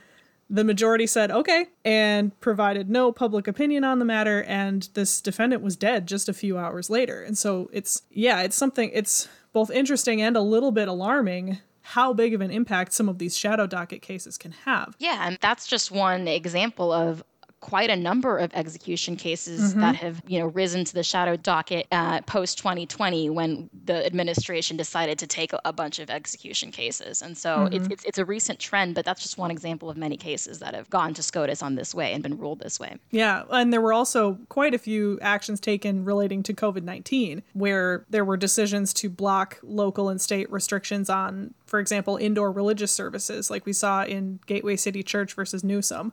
the 0.50 0.64
majority 0.64 1.06
said 1.06 1.30
okay 1.30 1.68
and 1.84 2.38
provided 2.40 2.90
no 2.90 3.12
public 3.12 3.46
opinion 3.46 3.84
on 3.84 4.00
the 4.00 4.04
matter 4.04 4.42
and 4.42 4.88
this 4.94 5.20
defendant 5.20 5.62
was 5.62 5.76
dead 5.76 6.08
just 6.08 6.28
a 6.28 6.32
few 6.32 6.58
hours 6.58 6.90
later 6.90 7.22
and 7.22 7.38
so 7.38 7.70
it's 7.72 8.02
yeah 8.10 8.40
it's 8.40 8.56
something 8.56 8.90
it's 8.92 9.28
both 9.52 9.70
interesting 9.70 10.22
and 10.22 10.36
a 10.36 10.40
little 10.40 10.70
bit 10.72 10.88
alarming 10.88 11.58
how 11.82 12.12
big 12.12 12.34
of 12.34 12.40
an 12.40 12.50
impact 12.50 12.92
some 12.92 13.08
of 13.08 13.18
these 13.18 13.36
shadow 13.36 13.66
docket 13.66 14.02
cases 14.02 14.36
can 14.38 14.52
have. 14.52 14.94
Yeah, 14.98 15.26
and 15.26 15.38
that's 15.40 15.66
just 15.66 15.90
one 15.90 16.28
example 16.28 16.92
of 16.92 17.24
quite 17.60 17.90
a 17.90 17.96
number 17.96 18.38
of 18.38 18.50
execution 18.54 19.16
cases 19.16 19.74
that 19.74 19.94
have 19.94 20.22
you 20.26 20.38
know 20.38 20.46
risen 20.46 20.84
to 20.84 20.94
the 20.94 21.02
shadow 21.02 21.36
docket 21.36 21.86
uh, 21.92 22.20
post 22.22 22.58
2020 22.58 23.30
when 23.30 23.68
the 23.84 24.04
administration 24.06 24.76
decided 24.76 25.18
to 25.18 25.26
take 25.26 25.52
a, 25.52 25.60
a 25.64 25.72
bunch 25.72 25.98
of 25.98 26.10
execution 26.10 26.70
cases. 26.70 27.22
And 27.22 27.36
so 27.36 27.68
it's, 27.70 27.86
it's 27.88 28.04
it's 28.04 28.18
a 28.18 28.24
recent 28.24 28.58
trend 28.58 28.94
but 28.94 29.04
that's 29.04 29.22
just 29.22 29.38
one 29.38 29.50
example 29.50 29.90
of 29.90 29.96
many 29.96 30.16
cases 30.16 30.58
that 30.60 30.74
have 30.74 30.88
gone 30.90 31.14
to 31.14 31.22
scotus 31.22 31.62
on 31.62 31.74
this 31.74 31.94
way 31.94 32.12
and 32.12 32.22
been 32.22 32.38
ruled 32.38 32.60
this 32.60 32.80
way. 32.80 32.96
Yeah, 33.10 33.44
and 33.50 33.72
there 33.72 33.80
were 33.80 33.92
also 33.92 34.38
quite 34.48 34.74
a 34.74 34.78
few 34.78 35.18
actions 35.20 35.60
taken 35.60 36.04
relating 36.04 36.42
to 36.44 36.54
COVID 36.54 36.82
19, 36.82 37.42
where 37.52 38.04
there 38.10 38.24
were 38.24 38.36
decisions 38.36 38.92
to 38.94 39.08
block 39.08 39.58
local 39.62 40.08
and 40.08 40.20
state 40.20 40.50
restrictions 40.50 41.10
on, 41.10 41.54
for 41.66 41.78
example, 41.78 42.16
indoor 42.16 42.50
religious 42.50 42.92
services, 42.92 43.50
like 43.50 43.66
we 43.66 43.72
saw 43.72 44.04
in 44.04 44.40
Gateway 44.46 44.76
City 44.76 45.02
Church 45.02 45.34
versus 45.34 45.62
Newsom. 45.62 46.12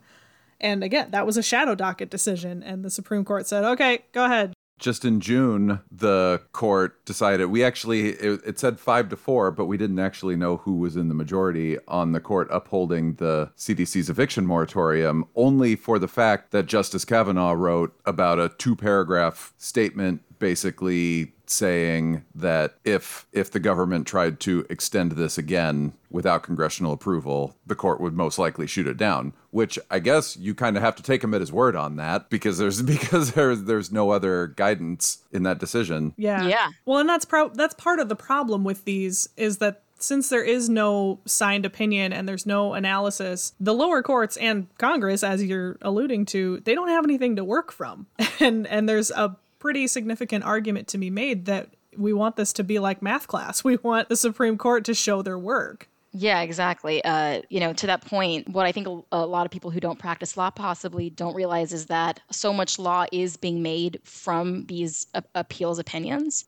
And 0.59 0.83
again, 0.83 1.11
that 1.11 1.25
was 1.25 1.37
a 1.37 1.43
shadow 1.43 1.75
docket 1.75 2.09
decision, 2.09 2.63
and 2.63 2.83
the 2.83 2.89
Supreme 2.89 3.23
Court 3.23 3.47
said, 3.47 3.63
okay, 3.63 4.05
go 4.11 4.25
ahead. 4.25 4.53
Just 4.79 5.05
in 5.05 5.21
June, 5.21 5.79
the 5.91 6.39
court 6.51 7.03
decided 7.03 7.47
we 7.47 7.63
actually 7.63 8.09
it, 8.09 8.41
it 8.45 8.59
said 8.59 8.79
five 8.79 9.09
to 9.09 9.15
four, 9.15 9.49
but 9.49 9.65
we 9.65 9.75
didn't 9.75 9.97
actually 9.97 10.35
know 10.35 10.57
who 10.57 10.75
was 10.75 10.95
in 10.95 11.07
the 11.07 11.15
majority 11.15 11.79
on 11.87 12.11
the 12.11 12.19
court 12.19 12.47
upholding 12.51 13.15
the 13.15 13.51
CDC's 13.57 14.07
eviction 14.07 14.45
moratorium, 14.45 15.25
only 15.35 15.75
for 15.75 15.97
the 15.97 16.07
fact 16.07 16.51
that 16.51 16.67
Justice 16.67 17.05
Kavanaugh 17.05 17.53
wrote 17.53 17.99
about 18.05 18.39
a 18.39 18.49
two 18.49 18.75
paragraph 18.75 19.51
statement 19.57 20.21
basically 20.37 21.33
saying 21.49 22.23
that 22.35 22.75
if 22.83 23.25
if 23.31 23.51
the 23.51 23.59
government 23.59 24.07
tried 24.07 24.39
to 24.41 24.65
extend 24.69 25.13
this 25.13 25.37
again 25.37 25.93
without 26.09 26.43
congressional 26.43 26.93
approval, 26.93 27.55
the 27.65 27.75
court 27.75 27.99
would 27.99 28.13
most 28.13 28.39
likely 28.39 28.67
shoot 28.67 28.87
it 28.87 28.97
down. 28.97 29.33
Which 29.51 29.79
I 29.89 29.99
guess 29.99 30.37
you 30.37 30.53
kind 30.53 30.77
of 30.77 30.83
have 30.83 30.95
to 30.97 31.03
take 31.03 31.23
him 31.23 31.33
at 31.33 31.41
his 31.41 31.51
word 31.51 31.75
on 31.75 31.95
that 31.97 32.29
because 32.29 32.57
there's 32.57 32.81
because 32.83 33.33
there's 33.33 33.63
there's 33.63 33.91
no 33.91 34.11
other 34.11 34.47
guidance 34.47 35.19
in 35.31 35.43
that 35.43 35.59
decision. 35.59 36.13
Yeah. 36.17 36.47
Yeah. 36.47 36.69
Well, 36.85 36.99
and 36.99 37.09
that's 37.09 37.25
pro- 37.25 37.49
that's 37.49 37.73
part 37.75 37.99
of 37.99 38.09
the 38.09 38.15
problem 38.15 38.63
with 38.63 38.85
these 38.85 39.29
is 39.37 39.57
that 39.57 39.83
since 39.99 40.29
there 40.29 40.43
is 40.43 40.69
no 40.69 41.19
signed 41.25 41.65
opinion 41.65 42.13
and 42.13 42.29
there's 42.29 42.45
no 42.45 42.73
analysis, 42.73 43.53
the 43.59 43.73
lower 43.73 44.03
courts 44.03 44.37
and 44.37 44.67
Congress, 44.77 45.23
as 45.23 45.43
you're 45.43 45.77
alluding 45.81 46.25
to, 46.27 46.59
they 46.65 46.75
don't 46.75 46.89
have 46.89 47.03
anything 47.03 47.35
to 47.35 47.43
work 47.43 47.71
from. 47.71 48.07
And 48.39 48.67
and 48.67 48.87
there's 48.87 49.09
a 49.09 49.35
pretty 49.59 49.87
significant 49.87 50.43
argument 50.43 50.87
to 50.89 50.97
be 50.97 51.09
made 51.09 51.45
that 51.45 51.69
we 51.97 52.13
want 52.13 52.35
this 52.35 52.53
to 52.53 52.63
be 52.63 52.79
like 52.79 53.01
math 53.01 53.27
class. 53.27 53.63
We 53.63 53.77
want 53.77 54.09
the 54.09 54.15
Supreme 54.15 54.57
Court 54.57 54.85
to 54.85 54.93
show 54.93 55.21
their 55.21 55.39
work. 55.39 55.89
Yeah, 56.13 56.41
exactly. 56.41 57.03
Uh, 57.03 57.41
you 57.49 57.59
know, 57.59 57.73
to 57.73 57.87
that 57.87 58.05
point, 58.05 58.49
what 58.49 58.65
I 58.65 58.71
think 58.71 58.87
a, 58.87 59.01
a 59.11 59.25
lot 59.25 59.45
of 59.45 59.51
people 59.51 59.71
who 59.71 59.79
don't 59.79 59.99
practice 59.99 60.37
law 60.37 60.49
possibly 60.49 61.09
don't 61.09 61.35
realize 61.35 61.73
is 61.73 61.87
that 61.87 62.21
so 62.31 62.53
much 62.53 62.79
law 62.79 63.05
is 63.11 63.37
being 63.37 63.61
made 63.61 63.99
from 64.03 64.65
these 64.65 65.05
a- 65.13 65.23
appeals 65.35 65.79
opinions. 65.79 66.45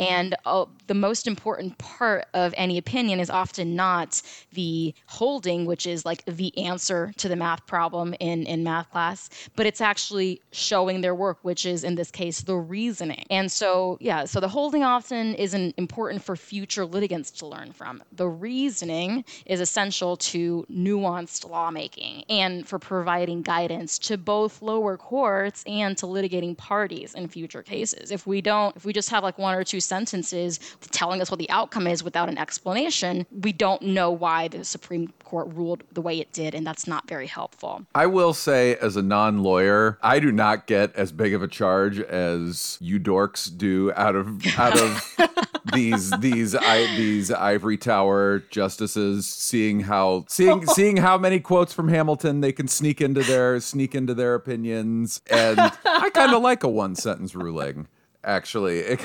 And 0.00 0.34
uh, 0.44 0.64
the 0.86 0.94
most 0.94 1.26
important 1.26 1.78
part 1.78 2.24
of 2.34 2.54
any 2.56 2.78
opinion 2.78 3.20
is 3.20 3.30
often 3.30 3.76
not 3.76 4.20
the 4.52 4.94
holding, 5.06 5.66
which 5.66 5.86
is 5.86 6.04
like 6.04 6.24
the 6.24 6.56
answer 6.58 7.12
to 7.18 7.28
the 7.28 7.36
math 7.36 7.66
problem 7.66 8.14
in, 8.18 8.44
in 8.46 8.64
math 8.64 8.90
class, 8.90 9.28
but 9.56 9.66
it's 9.66 9.80
actually 9.80 10.40
showing 10.52 11.00
their 11.02 11.14
work, 11.14 11.38
which 11.42 11.64
is 11.66 11.84
in 11.84 11.94
this 11.94 12.10
case 12.10 12.40
the 12.40 12.56
reasoning. 12.56 13.24
And 13.30 13.52
so, 13.52 13.98
yeah, 14.00 14.24
so 14.24 14.40
the 14.40 14.48
holding 14.48 14.82
often 14.82 15.34
isn't 15.34 15.74
important 15.76 16.22
for 16.22 16.34
future 16.34 16.84
litigants 16.86 17.30
to 17.32 17.46
learn 17.46 17.72
from. 17.72 18.02
The 18.10 18.28
reasoning 18.28 19.01
is 19.46 19.60
essential 19.60 20.16
to 20.16 20.66
nuanced 20.70 21.48
lawmaking 21.48 22.24
and 22.28 22.66
for 22.66 22.78
providing 22.78 23.42
guidance 23.42 23.98
to 23.98 24.16
both 24.16 24.62
lower 24.62 24.96
courts 24.96 25.64
and 25.66 25.96
to 25.98 26.06
litigating 26.06 26.56
parties 26.56 27.14
in 27.14 27.28
future 27.28 27.62
cases. 27.62 28.10
If 28.10 28.26
we 28.26 28.40
don't, 28.40 28.76
if 28.76 28.84
we 28.84 28.92
just 28.92 29.10
have 29.10 29.22
like 29.22 29.38
one 29.38 29.54
or 29.54 29.64
two 29.64 29.80
sentences 29.80 30.60
telling 30.90 31.20
us 31.20 31.30
what 31.30 31.38
the 31.38 31.50
outcome 31.50 31.86
is 31.86 32.02
without 32.02 32.28
an 32.28 32.38
explanation, 32.38 33.26
we 33.30 33.52
don't 33.52 33.82
know 33.82 34.10
why 34.10 34.48
the 34.48 34.64
Supreme 34.64 35.12
Court 35.24 35.48
ruled 35.54 35.82
the 35.92 36.02
way 36.02 36.20
it 36.20 36.32
did, 36.32 36.54
and 36.54 36.66
that's 36.66 36.86
not 36.86 37.08
very 37.08 37.26
helpful. 37.26 37.84
I 37.94 38.06
will 38.06 38.34
say, 38.34 38.76
as 38.76 38.96
a 38.96 39.02
non 39.02 39.42
lawyer, 39.42 39.98
I 40.02 40.18
do 40.20 40.30
not 40.32 40.66
get 40.66 40.94
as 40.94 41.12
big 41.12 41.34
of 41.34 41.42
a 41.42 41.48
charge 41.48 41.98
as 42.00 42.78
you 42.80 43.00
dorks 43.00 43.56
do 43.56 43.92
out 43.96 44.16
of 44.16 44.46
out 44.58 44.78
of 44.78 45.48
these 45.72 46.10
these 46.20 46.54
I, 46.54 46.86
these 46.96 47.30
ivory 47.30 47.76
tower 47.76 48.42
justices. 48.50 49.26
Seeing 49.26 49.80
how 49.80 50.24
seeing 50.28 50.66
seeing 50.66 50.96
how 50.96 51.18
many 51.18 51.40
quotes 51.40 51.72
from 51.72 51.88
Hamilton 51.88 52.40
they 52.40 52.52
can 52.52 52.68
sneak 52.68 53.00
into 53.00 53.22
their 53.22 53.60
sneak 53.60 53.94
into 53.94 54.14
their 54.14 54.34
opinions, 54.34 55.20
and 55.30 55.58
I 55.60 56.10
kind 56.10 56.32
of 56.34 56.42
like 56.42 56.62
a 56.62 56.68
one 56.68 56.94
sentence 56.94 57.34
ruling. 57.34 57.88
Actually, 58.24 58.78
it, 58.80 59.00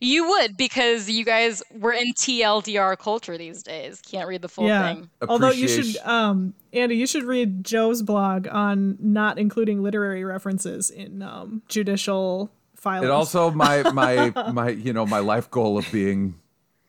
You 0.00 0.28
would 0.28 0.56
because 0.56 1.08
you 1.08 1.24
guys 1.24 1.62
were 1.72 1.92
in 1.92 2.12
TLDR 2.12 2.98
culture 2.98 3.38
these 3.38 3.62
days. 3.62 4.00
Can't 4.00 4.28
read 4.28 4.42
the 4.42 4.48
full 4.48 4.66
yeah. 4.66 4.94
thing. 4.94 5.10
Although 5.26 5.50
you 5.50 5.68
should, 5.68 5.96
um, 6.04 6.54
Andy, 6.72 6.96
you 6.96 7.06
should 7.06 7.24
read 7.24 7.64
Joe's 7.64 8.02
blog 8.02 8.46
on 8.48 8.98
not 9.00 9.38
including 9.38 9.82
literary 9.82 10.22
references 10.24 10.90
in 10.90 11.22
um, 11.22 11.62
judicial 11.68 12.52
filings. 12.86 13.04
it 13.04 13.10
also 13.10 13.50
my 13.50 13.82
my 13.92 14.30
my 14.52 14.68
you 14.70 14.92
know 14.92 15.04
my 15.04 15.18
life 15.18 15.50
goal 15.50 15.76
of 15.78 15.86
being 15.92 16.34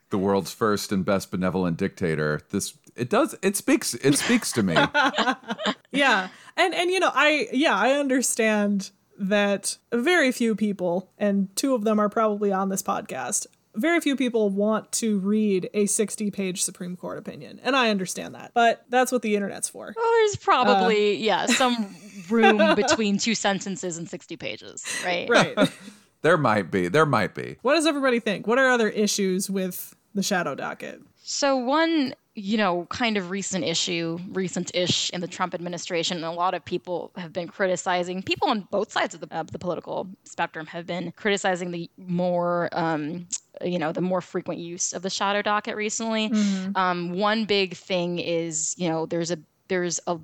the 0.09 0.17
world's 0.17 0.53
first 0.53 0.91
and 0.91 1.03
best 1.03 1.31
benevolent 1.31 1.77
dictator. 1.77 2.41
This 2.51 2.73
it 2.95 3.09
does 3.09 3.35
it 3.41 3.55
speaks 3.55 3.93
it 3.95 4.15
speaks 4.15 4.51
to 4.53 4.63
me. 4.63 4.75
yeah 5.91 6.29
and 6.55 6.73
and 6.73 6.91
you 6.91 6.99
know 6.99 7.11
i 7.13 7.47
yeah 7.51 7.75
i 7.75 7.91
understand 7.91 8.91
that 9.17 9.77
very 9.93 10.31
few 10.31 10.55
people 10.55 11.09
and 11.17 11.55
two 11.55 11.73
of 11.73 11.83
them 11.83 11.99
are 11.99 12.09
probably 12.09 12.51
on 12.51 12.69
this 12.69 12.83
podcast 12.83 13.47
very 13.75 13.99
few 14.01 14.15
people 14.15 14.49
want 14.49 14.91
to 14.91 15.19
read 15.19 15.69
a 15.73 15.85
60 15.85 16.31
page 16.31 16.63
supreme 16.63 16.95
court 16.95 17.17
opinion 17.17 17.59
and 17.63 17.75
i 17.75 17.89
understand 17.89 18.35
that 18.35 18.51
but 18.53 18.83
that's 18.89 19.11
what 19.11 19.21
the 19.21 19.35
internet's 19.35 19.69
for 19.69 19.93
Well, 19.95 20.11
there's 20.19 20.35
probably 20.35 21.15
uh, 21.15 21.19
yeah 21.19 21.45
some 21.45 21.95
room 22.31 22.57
between 22.75 23.17
two 23.17 23.35
sentences 23.35 23.97
and 23.97 24.09
60 24.09 24.37
pages, 24.37 24.85
right? 25.05 25.29
right 25.29 25.57
There 26.23 26.37
might 26.37 26.71
be. 26.71 26.87
There 26.87 27.05
might 27.05 27.35
be. 27.35 27.57
what 27.61 27.75
does 27.75 27.85
everybody 27.85 28.19
think 28.19 28.47
what 28.47 28.57
are 28.57 28.69
other 28.69 28.89
issues 28.89 29.49
with 29.49 29.95
the 30.15 30.23
shadow 30.23 30.55
docket 30.55 30.99
So 31.23 31.55
one, 31.57 32.15
you 32.33 32.57
know, 32.57 32.85
kind 32.89 33.17
of 33.17 33.29
recent 33.29 33.63
issue, 33.63 34.17
recent-ish 34.29 35.11
in 35.11 35.21
the 35.21 35.27
Trump 35.27 35.53
administration, 35.53 36.17
and 36.17 36.25
a 36.25 36.31
lot 36.31 36.53
of 36.55 36.65
people 36.65 37.11
have 37.17 37.31
been 37.33 37.47
criticizing. 37.47 38.23
People 38.23 38.49
on 38.49 38.67
both 38.71 38.91
sides 38.91 39.13
of 39.13 39.21
the, 39.21 39.35
of 39.37 39.51
the 39.51 39.59
political 39.59 40.07
spectrum 40.23 40.65
have 40.67 40.85
been 40.87 41.11
criticizing 41.13 41.71
the 41.71 41.89
more, 41.97 42.69
um, 42.73 43.27
you 43.63 43.77
know, 43.79 43.91
the 43.91 44.01
more 44.01 44.21
frequent 44.21 44.59
use 44.59 44.93
of 44.93 45.01
the 45.03 45.09
shadow 45.09 45.41
docket 45.41 45.75
recently. 45.75 46.31
Um, 46.75 47.13
one 47.13 47.45
big 47.45 47.75
thing 47.75 48.19
is, 48.19 48.73
you 48.77 48.89
know, 48.89 49.05
there's 49.05 49.31
a 49.31 49.37
there's 49.67 49.99
a 50.07 50.17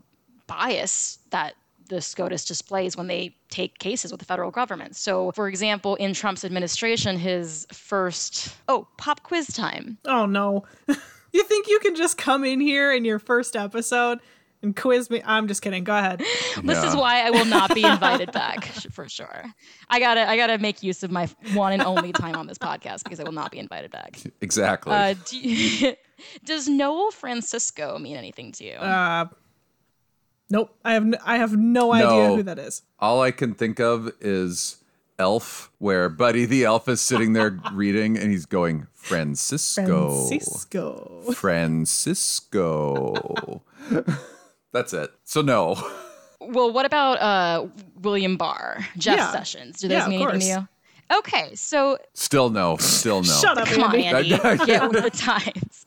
bias 0.47 1.19
that 1.31 1.53
the 1.93 2.01
SCOTUS 2.01 2.45
displays 2.45 2.97
when 2.97 3.07
they 3.07 3.35
take 3.49 3.77
cases 3.79 4.11
with 4.11 4.19
the 4.19 4.25
federal 4.25 4.51
government. 4.51 4.95
So, 4.95 5.31
for 5.31 5.47
example, 5.47 5.95
in 5.95 6.13
Trump's 6.13 6.43
administration, 6.43 7.17
his 7.17 7.65
first 7.71 8.55
oh 8.67 8.87
pop 8.97 9.23
quiz 9.23 9.47
time. 9.47 9.97
oh 10.05 10.25
no 10.25 10.63
you 11.31 11.43
think 11.43 11.67
you 11.67 11.79
can 11.79 11.95
just 11.95 12.17
come 12.17 12.43
in 12.43 12.59
here 12.59 12.91
in 12.93 13.05
your 13.05 13.19
first 13.19 13.55
episode 13.55 14.19
and 14.61 14.75
quiz 14.75 15.09
me 15.09 15.21
i'm 15.25 15.47
just 15.47 15.61
kidding 15.61 15.83
go 15.83 15.95
ahead 15.97 16.19
This 16.63 16.81
is 16.83 16.95
why 16.95 17.21
I 17.27 17.31
will 17.31 17.45
not 17.45 17.73
be 17.75 17.83
invited 17.95 18.31
back 18.31 18.63
for 18.65 19.09
sure. 19.09 19.43
I 19.89 19.99
gotta 19.99 20.29
I 20.29 20.37
gotta 20.37 20.57
make 20.59 20.81
use 20.83 21.03
of 21.03 21.11
my 21.11 21.27
one 21.53 21.73
and 21.73 21.81
only 21.81 22.11
time 22.13 22.35
on 22.35 22.47
this 22.47 22.57
podcast 22.57 23.03
because 23.03 23.19
I 23.19 23.23
will 23.23 23.31
not 23.33 23.51
be 23.51 23.59
invited 23.59 23.91
back. 23.91 24.19
Exactly. 24.41 24.93
Uh, 24.93 25.15
do 25.25 25.37
you- 25.39 25.95
does 26.45 26.69
Noel 26.69 27.11
Francisco 27.11 27.97
mean 27.99 28.15
anything 28.15 28.51
to 28.53 28.63
you? 28.63 28.73
uh 28.75 29.25
nope 30.53 30.69
i 30.85 30.93
have 30.93 31.03
n- 31.03 31.17
i 31.25 31.35
have 31.37 31.55
no 31.57 31.91
idea 31.91 32.27
who 32.35 32.43
that 32.43 32.59
is 32.59 32.81
All 32.99 33.21
I 33.21 33.31
can 33.31 33.53
think 33.53 33.79
of 33.79 34.11
is 34.21 34.77
Elf, 35.19 35.69
where 35.77 36.09
Buddy 36.09 36.45
the 36.45 36.63
elf 36.65 36.87
is 36.87 36.99
sitting 37.01 37.33
there 37.33 37.59
reading 37.73 38.17
and 38.17 38.31
he's 38.31 38.45
going, 38.47 38.87
Francisco. 38.95 40.09
francisco 40.27 41.21
Francisco. 42.33 43.61
That's 44.71 44.93
it. 44.93 45.11
So 45.23 45.41
no. 45.41 45.75
well, 46.41 46.71
what 46.73 46.85
about 46.85 47.19
uh, 47.21 47.67
William 48.01 48.37
Barr, 48.37 48.85
Jeff 48.97 49.17
Yeah. 49.17 49.31
Sessions? 49.31 49.79
Do 49.79 49.87
those 49.87 49.97
Yeah, 50.03 50.07
mean 50.07 50.21
of 50.23 50.29
anything 50.33 50.55
to 50.55 50.61
you? 50.61 50.67
Okay, 51.11 51.53
so 51.55 51.97
Still 52.13 52.49
no. 52.49 52.77
Still 52.77 53.21
no. 53.21 53.33
Shut 53.33 53.57
up, 53.57 53.67
come 53.67 53.83
on, 53.83 53.95
Andy. 53.99 54.33
Andy, 54.33 54.65
get 54.65 54.89
with 54.89 55.03
the 55.03 55.09
times. 55.09 55.85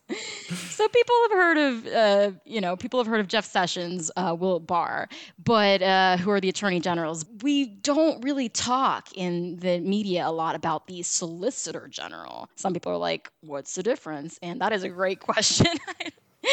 So 0.71 0.87
people 0.89 1.15
have 1.23 1.33
heard 1.33 1.59
of, 1.59 1.87
uh, 1.87 2.31
you 2.45 2.61
know, 2.61 2.77
people 2.77 3.01
have 3.01 3.07
heard 3.07 3.21
of 3.21 3.29
Jeff 3.29 3.45
Sessions, 3.45 4.11
uh, 4.17 4.37
Will 4.39 4.61
Barr, 4.61 5.09
but 5.43 5.83
uh, 5.83 6.17
who 6.19 6.31
are 6.31 6.41
the 6.41 6.49
attorney 6.49 6.81
generals? 6.81 7.25
We 7.43 7.67
don't 7.67 8.23
really 8.23 8.49
talk 8.49 9.09
in 9.15 9.57
the 9.57 9.81
media 9.81 10.29
a 10.29 10.31
lot 10.31 10.55
about 10.55 10.87
the 10.87 11.03
solicitor 11.03 11.89
general. 11.89 12.49
Some 12.57 12.73
people 12.73 12.93
are 12.93 12.99
like, 12.99 13.31
"What's 13.41 13.75
the 13.75 13.83
difference?" 13.83 14.39
And 14.43 14.61
that 14.61 14.73
is 14.73 14.85
a 14.85 14.89
great 14.89 15.21
question. 15.29 15.67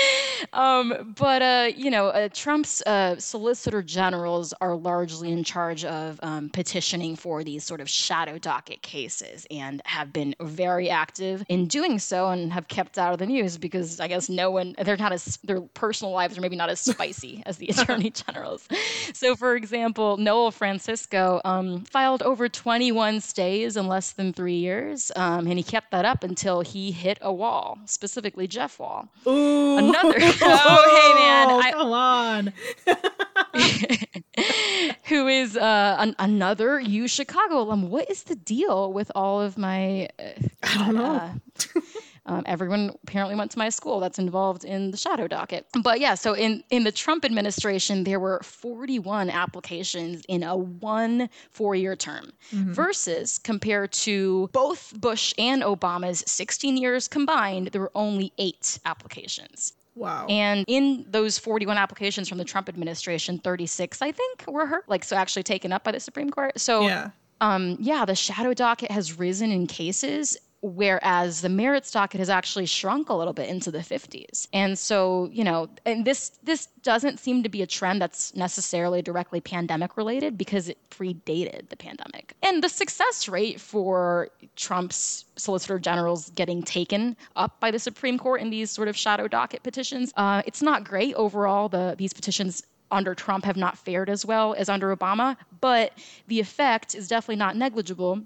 um, 0.53 1.13
but 1.17 1.41
uh, 1.41 1.69
you 1.75 1.89
know, 1.89 2.07
uh, 2.07 2.29
Trump's 2.33 2.81
uh, 2.83 3.17
solicitor 3.19 3.81
generals 3.81 4.53
are 4.61 4.75
largely 4.75 5.31
in 5.31 5.43
charge 5.43 5.85
of 5.85 6.19
um, 6.23 6.49
petitioning 6.49 7.15
for 7.15 7.43
these 7.43 7.63
sort 7.63 7.81
of 7.81 7.89
shadow 7.89 8.37
docket 8.37 8.81
cases, 8.81 9.45
and 9.51 9.81
have 9.85 10.13
been 10.13 10.35
very 10.41 10.89
active 10.89 11.43
in 11.49 11.67
doing 11.67 11.99
so, 11.99 12.29
and 12.29 12.53
have 12.53 12.67
kept 12.67 12.97
out 12.97 13.13
of 13.13 13.19
the 13.19 13.25
news 13.25 13.57
because 13.57 13.99
I 13.99 14.07
guess 14.07 14.29
no 14.29 14.51
one 14.51 14.75
they're 14.83 14.97
not 14.97 15.13
as 15.13 15.37
their 15.43 15.61
personal 15.61 16.13
lives 16.13 16.37
are 16.37 16.41
maybe 16.41 16.55
not 16.55 16.69
as 16.69 16.79
spicy 16.93 17.43
as 17.45 17.57
the 17.57 17.67
attorney 17.69 18.09
generals. 18.11 18.67
So, 19.13 19.35
for 19.35 19.55
example, 19.55 20.17
Noel 20.17 20.51
Francisco 20.51 21.41
um, 21.45 21.83
filed 21.85 22.23
over 22.23 22.49
21 22.49 23.21
stays 23.21 23.77
in 23.77 23.87
less 23.87 24.11
than 24.11 24.33
three 24.33 24.55
years, 24.55 25.11
um, 25.15 25.47
and 25.47 25.57
he 25.57 25.63
kept 25.63 25.91
that 25.91 26.05
up 26.05 26.23
until 26.23 26.61
he 26.61 26.91
hit 26.91 27.17
a 27.21 27.33
wall, 27.33 27.79
specifically 27.85 28.47
Jeff 28.47 28.79
Wall. 28.79 29.07
Ooh. 29.27 29.77
Another. 29.89 30.19
Oh, 30.41 30.83
hey, 30.95 31.13
man. 31.15 31.49
I- 31.61 31.71
come 31.71 31.91
on. 31.91 32.53
who 35.05 35.27
is 35.27 35.55
uh, 35.57 35.97
an, 35.99 36.15
another 36.19 36.79
U 36.79 37.07
Chicago 37.07 37.61
alum. 37.61 37.89
What 37.89 38.09
is 38.09 38.23
the 38.23 38.35
deal 38.35 38.91
with 38.91 39.11
all 39.15 39.41
of 39.41 39.57
my? 39.57 40.09
Uh, 40.19 40.23
I 40.63 40.77
don't 40.77 40.95
know. 40.95 41.05
uh, 41.05 41.81
um, 42.25 42.43
everyone 42.45 42.91
apparently 43.03 43.35
went 43.35 43.51
to 43.51 43.59
my 43.59 43.69
school 43.69 43.99
that's 43.99 44.17
involved 44.17 44.63
in 44.63 44.91
the 44.91 44.97
shadow 44.97 45.27
docket. 45.27 45.65
But 45.81 45.99
yeah, 45.99 46.15
so 46.15 46.33
in, 46.33 46.63
in 46.69 46.83
the 46.83 46.91
Trump 46.91 47.25
administration, 47.25 48.05
there 48.05 48.19
were 48.19 48.39
41 48.43 49.29
applications 49.29 50.23
in 50.29 50.43
a 50.43 50.55
one 50.55 51.29
four 51.51 51.75
year 51.75 51.95
term 51.95 52.31
versus 52.51 53.39
compared 53.39 53.91
to 53.91 54.49
both 54.53 54.93
Bush 54.99 55.33
and 55.37 55.61
Obama's 55.63 56.23
16 56.25 56.77
years 56.77 57.07
combined, 57.07 57.67
there 57.67 57.81
were 57.81 57.91
only 57.95 58.31
eight 58.37 58.79
applications. 58.85 59.73
Wow. 59.95 60.25
And 60.27 60.65
in 60.67 61.05
those 61.09 61.37
41 61.37 61.77
applications 61.77 62.27
from 62.27 62.37
the 62.37 62.43
Trump 62.43 62.67
administration, 62.67 63.37
36, 63.39 64.01
I 64.01 64.11
think, 64.11 64.45
were 64.47 64.65
her, 64.65 64.83
like, 64.87 65.03
so 65.03 65.15
actually 65.15 65.43
taken 65.43 65.71
up 65.71 65.83
by 65.83 65.91
the 65.91 65.99
Supreme 65.99 66.29
Court. 66.29 66.59
So, 66.59 66.81
yeah. 66.81 67.11
um, 67.41 67.77
yeah, 67.79 68.03
the 68.05 68.15
shadow 68.15 68.53
docket 68.53 68.89
has 68.91 69.17
risen 69.17 69.51
in 69.51 69.67
cases, 69.67 70.35
whereas 70.63 71.41
the 71.41 71.49
merits 71.49 71.91
docket 71.91 72.19
has 72.19 72.29
actually 72.29 72.65
shrunk 72.65 73.09
a 73.09 73.13
little 73.13 73.33
bit 73.33 73.49
into 73.49 73.69
the 73.69 73.79
50s. 73.79 74.47
And 74.53 74.79
so, 74.79 75.29
you 75.31 75.43
know, 75.43 75.67
and 75.85 76.05
this 76.05 76.31
this 76.41 76.67
doesn't 76.83 77.19
seem 77.19 77.43
to 77.43 77.49
be 77.49 77.61
a 77.61 77.67
trend 77.67 78.01
that's 78.01 78.33
necessarily 78.33 79.01
directly 79.01 79.41
pandemic 79.41 79.97
related 79.97 80.37
because 80.37 80.69
it 80.69 80.77
predated 80.89 81.67
the 81.67 81.75
pandemic. 81.75 82.33
And 82.41 82.63
the 82.63 82.69
success 82.69 83.27
rate 83.27 83.59
for 83.59 84.29
Trump's 84.55 85.25
solicitor 85.35 85.79
generals 85.79 86.29
getting 86.29 86.63
taken 86.63 87.17
up 87.35 87.59
by 87.59 87.69
the 87.69 87.79
Supreme 87.79 88.17
Court 88.17 88.39
in 88.39 88.49
these 88.49 88.71
sort 88.71 88.87
of 88.87 88.95
shadow 88.95 89.27
docket 89.27 89.63
petitions, 89.63 90.13
uh, 90.15 90.43
it's 90.45 90.61
not 90.61 90.85
great 90.85 91.13
overall. 91.15 91.67
The 91.67 91.95
these 91.97 92.13
petitions 92.13 92.63
under 92.89 93.13
Trump 93.13 93.43
have 93.43 93.57
not 93.57 93.77
fared 93.77 94.09
as 94.09 94.25
well 94.25 94.53
as 94.57 94.69
under 94.69 94.95
Obama, 94.95 95.35
but 95.59 95.91
the 96.27 96.39
effect 96.39 96.95
is 96.95 97.09
definitely 97.09 97.35
not 97.35 97.57
negligible 97.57 98.21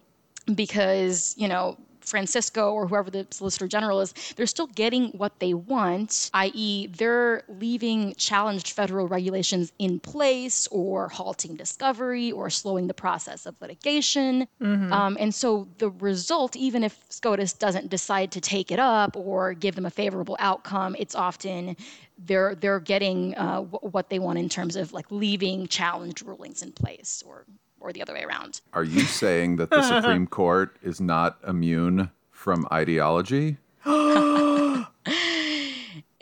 because, 0.53 1.33
you 1.37 1.47
know, 1.47 1.77
Francisco 2.09 2.73
or 2.73 2.87
whoever 2.87 3.09
the 3.09 3.27
Solicitor 3.31 3.67
General 3.67 4.01
is, 4.01 4.13
they're 4.35 4.45
still 4.47 4.67
getting 4.67 5.09
what 5.11 5.39
they 5.39 5.53
want, 5.53 6.29
i.e., 6.33 6.87
they're 6.87 7.43
leaving 7.47 8.13
challenged 8.15 8.71
federal 8.71 9.07
regulations 9.07 9.71
in 9.79 9.99
place 9.99 10.67
or 10.71 11.09
halting 11.09 11.55
discovery 11.55 12.31
or 12.31 12.49
slowing 12.49 12.87
the 12.87 12.93
process 12.93 13.45
of 13.45 13.55
litigation. 13.61 14.47
Um, 14.91 15.17
and 15.19 15.33
so 15.33 15.67
the 15.77 15.89
result, 15.89 16.55
even 16.55 16.83
if 16.83 16.97
SCOTUS 17.09 17.53
doesn't 17.53 17.89
decide 17.89 18.31
to 18.31 18.41
take 18.41 18.71
it 18.71 18.79
up 18.79 19.15
or 19.15 19.53
give 19.53 19.75
them 19.75 19.85
a 19.85 19.89
favorable 19.91 20.37
outcome, 20.39 20.95
it's 20.97 21.15
often 21.15 21.75
they're 22.17 22.55
they're 22.55 22.79
getting 22.79 23.35
uh, 23.37 23.61
w- 23.61 23.91
what 23.91 24.09
they 24.09 24.17
want 24.19 24.39
in 24.39 24.49
terms 24.49 24.75
of 24.75 24.91
like 24.93 25.05
leaving 25.11 25.67
challenged 25.67 26.25
rulings 26.25 26.63
in 26.63 26.71
place 26.71 27.23
or 27.25 27.45
or 27.79 27.91
the 27.93 28.01
other 28.01 28.13
way 28.13 28.23
around. 28.23 28.61
Are 28.73 28.83
you 28.83 29.01
saying 29.21 29.57
that 29.57 29.69
the 29.69 29.81
Supreme 29.81 30.27
Court 30.39 30.75
is 30.81 30.99
not 31.01 31.37
immune 31.47 32.11
from 32.31 32.67
ideology? 32.71 33.57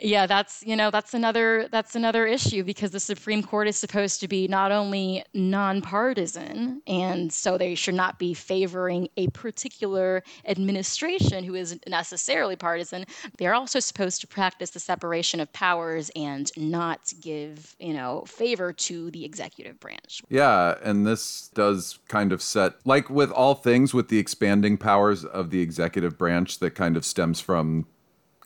Yeah, 0.06 0.26
that's 0.28 0.62
you 0.64 0.76
know 0.76 0.92
that's 0.92 1.14
another 1.14 1.66
that's 1.72 1.96
another 1.96 2.26
issue 2.26 2.62
because 2.62 2.92
the 2.92 3.00
Supreme 3.00 3.42
Court 3.42 3.66
is 3.66 3.76
supposed 3.76 4.20
to 4.20 4.28
be 4.28 4.46
not 4.46 4.70
only 4.70 5.24
nonpartisan 5.34 6.80
and 6.86 7.32
so 7.32 7.58
they 7.58 7.74
should 7.74 7.96
not 7.96 8.16
be 8.16 8.32
favoring 8.32 9.08
a 9.16 9.26
particular 9.30 10.22
administration 10.44 11.42
who 11.42 11.56
isn't 11.56 11.82
necessarily 11.88 12.54
partisan. 12.54 13.04
They're 13.36 13.54
also 13.54 13.80
supposed 13.80 14.20
to 14.20 14.28
practice 14.28 14.70
the 14.70 14.78
separation 14.78 15.40
of 15.40 15.52
powers 15.52 16.08
and 16.14 16.52
not 16.56 17.12
give 17.20 17.74
you 17.80 17.92
know 17.92 18.22
favor 18.28 18.72
to 18.72 19.10
the 19.10 19.24
executive 19.24 19.80
branch. 19.80 20.22
Yeah, 20.28 20.76
and 20.84 21.04
this 21.04 21.50
does 21.52 21.98
kind 22.06 22.30
of 22.30 22.40
set, 22.40 22.74
like 22.84 23.10
with 23.10 23.32
all 23.32 23.56
things, 23.56 23.92
with 23.92 24.06
the 24.06 24.20
expanding 24.20 24.78
powers 24.78 25.24
of 25.24 25.50
the 25.50 25.60
executive 25.60 26.16
branch 26.16 26.60
that 26.60 26.76
kind 26.76 26.96
of 26.96 27.04
stems 27.04 27.40
from 27.40 27.86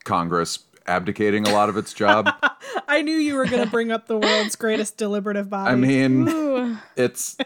Congress 0.04 0.58
abdicating 0.90 1.46
a 1.46 1.52
lot 1.52 1.68
of 1.68 1.76
its 1.76 1.92
job. 1.94 2.28
I 2.88 3.02
knew 3.02 3.16
you 3.16 3.36
were 3.36 3.46
going 3.46 3.64
to 3.64 3.70
bring 3.70 3.92
up 3.92 4.06
the 4.06 4.18
world's 4.18 4.56
greatest 4.56 4.96
deliberative 4.96 5.48
body. 5.48 5.70
I 5.70 5.76
mean, 5.76 6.78
it's 6.96 7.36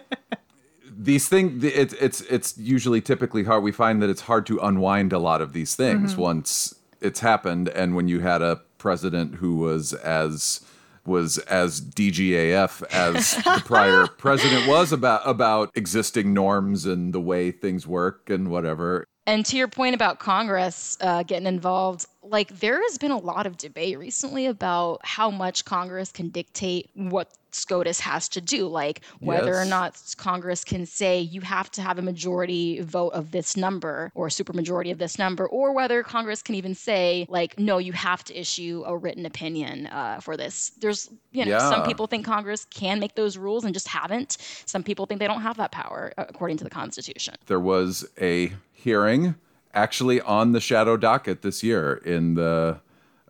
these 0.91 1.29
things. 1.29 1.63
It's 1.63 1.93
it's 1.95 2.23
it's 2.23 2.57
usually 2.59 3.01
typically 3.01 3.45
hard. 3.45 3.63
We 3.63 3.73
find 3.73 4.03
that 4.03 4.11
it's 4.11 4.23
hard 4.23 4.47
to 4.47 4.59
unwind 4.59 5.13
a 5.13 5.19
lot 5.19 5.41
of 5.41 5.53
these 5.53 5.77
things 5.77 6.13
mm-hmm. 6.13 6.23
once 6.23 6.75
it's 7.01 7.21
happened, 7.21 7.69
and 7.69 7.95
when 7.95 8.09
you 8.09 8.21
had 8.21 8.43
a 8.43 8.63
president 8.79 9.37
who 9.37 9.57
was 9.57 9.93
as 9.93 10.61
was 11.07 11.39
as 11.39 11.81
DGAF 11.81 12.83
as 12.91 13.37
the 13.37 13.63
prior 13.65 14.07
president 14.19 14.67
was 14.67 14.93
about 14.93 15.21
about 15.29 15.71
existing 15.75 16.33
norms 16.33 16.87
and 16.87 17.13
the 17.13 17.21
way 17.21 17.51
things 17.51 17.87
work 17.87 18.31
and 18.31 18.49
whatever. 18.49 19.07
And 19.27 19.45
to 19.47 19.57
your 19.57 19.69
point 19.69 19.95
about 19.95 20.19
Congress 20.19 20.99
uh, 21.01 21.23
getting 21.23 21.47
involved, 21.47 22.07
like 22.23 22.61
there 22.61 22.83
has 22.83 22.99
been 22.99 23.11
a 23.11 23.19
lot 23.19 23.47
of 23.47 23.57
debate 23.57 23.99
recently 23.99 24.47
about 24.47 25.01
how 25.03 25.31
much 25.31 25.65
Congress 25.65 26.13
can 26.13 26.29
dictate 26.29 26.91
what 26.95 27.31
SCOTUS 27.53 28.01
has 28.01 28.29
to 28.31 28.41
do, 28.41 28.67
like 28.67 29.01
whether 29.21 29.55
or 29.55 29.65
not 29.65 30.01
Congress 30.17 30.65
can 30.65 30.85
say 30.87 31.21
you 31.21 31.41
have 31.41 31.71
to 31.71 31.83
have 31.83 31.99
a 31.99 32.03
majority 32.03 32.81
vote 32.81 33.11
of 33.11 33.31
this 33.31 33.57
number 33.57 34.11
or 34.15 34.27
a 34.27 34.31
supermajority 34.31 34.91
of 34.91 34.99
this 34.99 35.19
number, 35.19 35.47
or 35.47 35.73
whether 35.73 36.03
Congress 36.03 36.43
can 36.43 36.57
even 36.57 36.75
say 36.75 37.27
like, 37.31 37.59
no, 37.59 37.79
you 37.79 37.93
have 37.93 38.25
to 38.25 38.39
issue 38.39 38.83
a 38.87 38.97
written 38.97 39.25
opinion 39.25 39.87
uh, 39.87 40.21
for 40.21 40.37
this. 40.37 40.71
There's, 40.81 41.09
you 41.33 41.45
know, 41.45 41.59
some 41.59 41.85
people 41.85 42.07
think 42.07 42.27
Congress 42.27 42.65
can 42.67 42.99
make 42.99 43.15
those 43.15 43.39
rules 43.39 43.65
and 43.65 43.73
just 43.73 43.89
haven't. 43.89 44.37
Some 44.67 44.83
people 44.83 45.07
think 45.07 45.21
they 45.21 45.29
don't 45.29 45.43
have 45.43 45.57
that 45.59 45.71
power 45.71 46.13
according 46.19 46.57
to 46.59 46.65
the 46.65 46.71
Constitution. 46.71 47.37
there 47.47 47.61
was 47.61 48.05
a 48.21 48.53
hearing 48.85 49.35
actually 49.73 50.21
on 50.21 50.53
the 50.53 50.61
shadow 50.61 50.97
docket 50.97 51.43
this 51.43 51.63
year 51.63 51.95
in 52.05 52.35
the 52.35 52.79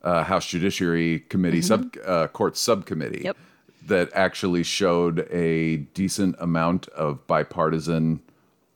uh, 0.02 0.24
House 0.24 0.46
Judiciary 0.46 1.20
Committee 1.28 1.62
sub 1.62 1.96
uh, 2.04 2.26
court 2.26 2.56
subcommittee 2.56 3.22
Yep. 3.24 3.36
that 3.86 4.10
actually 4.12 4.62
showed 4.64 5.20
a 5.30 5.76
decent 5.94 6.34
amount 6.38 6.88
of 6.88 7.26
bipartisan 7.26 8.20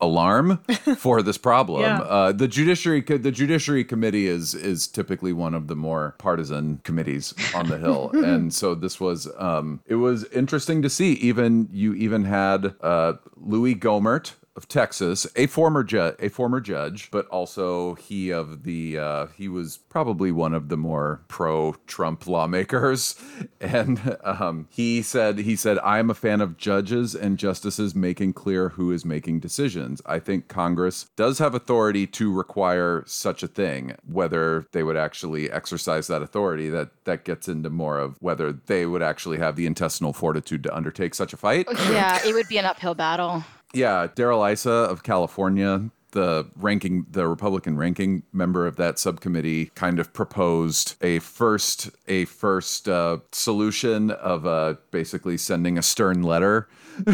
alarm 0.00 0.58
for 0.96 1.20
this 1.22 1.36
problem. 1.36 1.82
Yeah. 1.82 1.98
Uh, 2.00 2.32
the 2.32 2.46
judiciary 2.48 3.00
the 3.00 3.32
Judiciary 3.32 3.84
Committee 3.84 4.26
is 4.28 4.54
is 4.54 4.86
typically 4.86 5.32
one 5.32 5.54
of 5.54 5.66
the 5.66 5.74
more 5.76 6.14
partisan 6.18 6.80
committees 6.84 7.34
on 7.54 7.68
the 7.68 7.78
Hill, 7.78 8.10
and 8.14 8.54
so 8.54 8.74
this 8.76 9.00
was 9.00 9.28
um, 9.36 9.80
it 9.86 9.96
was 9.96 10.24
interesting 10.32 10.80
to 10.82 10.88
see. 10.88 11.14
Even 11.14 11.68
you 11.72 11.92
even 11.94 12.24
had 12.24 12.74
uh, 12.80 13.14
Louis 13.36 13.74
Gohmert 13.74 14.34
of 14.58 14.66
Texas, 14.66 15.24
a 15.36 15.46
former 15.46 15.84
judge, 15.84 16.16
a 16.18 16.28
former 16.28 16.60
judge, 16.60 17.12
but 17.12 17.26
also 17.28 17.94
he 17.94 18.30
of 18.30 18.64
the 18.64 18.98
uh, 18.98 19.26
he 19.28 19.46
was 19.46 19.78
probably 19.88 20.32
one 20.32 20.52
of 20.52 20.68
the 20.68 20.76
more 20.76 21.22
pro-Trump 21.28 22.26
lawmakers, 22.26 23.14
and 23.60 24.18
um, 24.24 24.66
he 24.68 25.00
said 25.00 25.38
he 25.38 25.54
said 25.54 25.78
I 25.78 26.00
am 26.00 26.10
a 26.10 26.14
fan 26.14 26.40
of 26.40 26.56
judges 26.56 27.14
and 27.14 27.38
justices 27.38 27.94
making 27.94 28.32
clear 28.32 28.70
who 28.70 28.90
is 28.90 29.04
making 29.04 29.38
decisions. 29.38 30.02
I 30.04 30.18
think 30.18 30.48
Congress 30.48 31.06
does 31.14 31.38
have 31.38 31.54
authority 31.54 32.08
to 32.08 32.32
require 32.32 33.04
such 33.06 33.44
a 33.44 33.48
thing. 33.48 33.94
Whether 34.04 34.66
they 34.72 34.82
would 34.82 34.96
actually 34.96 35.52
exercise 35.52 36.08
that 36.08 36.20
authority, 36.20 36.68
that 36.70 36.90
that 37.04 37.24
gets 37.24 37.46
into 37.46 37.70
more 37.70 38.00
of 38.00 38.16
whether 38.18 38.52
they 38.52 38.86
would 38.86 39.02
actually 39.02 39.38
have 39.38 39.54
the 39.54 39.66
intestinal 39.66 40.12
fortitude 40.12 40.64
to 40.64 40.74
undertake 40.74 41.14
such 41.14 41.32
a 41.32 41.36
fight. 41.36 41.68
Yeah, 41.70 42.18
it 42.26 42.34
would 42.34 42.48
be 42.48 42.58
an 42.58 42.64
uphill 42.64 42.96
battle. 42.96 43.44
Yeah, 43.74 44.08
Darrell 44.14 44.44
Issa 44.44 44.70
of 44.70 45.02
California 45.02 45.90
the 46.12 46.46
ranking 46.56 47.06
the 47.10 47.28
republican 47.28 47.76
ranking 47.76 48.22
member 48.32 48.66
of 48.66 48.76
that 48.76 48.98
subcommittee 48.98 49.66
kind 49.74 49.98
of 49.98 50.12
proposed 50.12 50.96
a 51.02 51.18
first 51.18 51.90
a 52.06 52.24
first 52.24 52.88
uh, 52.88 53.18
solution 53.32 54.10
of 54.10 54.46
uh, 54.46 54.74
basically 54.90 55.36
sending 55.36 55.76
a 55.76 55.82
stern 55.82 56.22
letter 56.22 56.68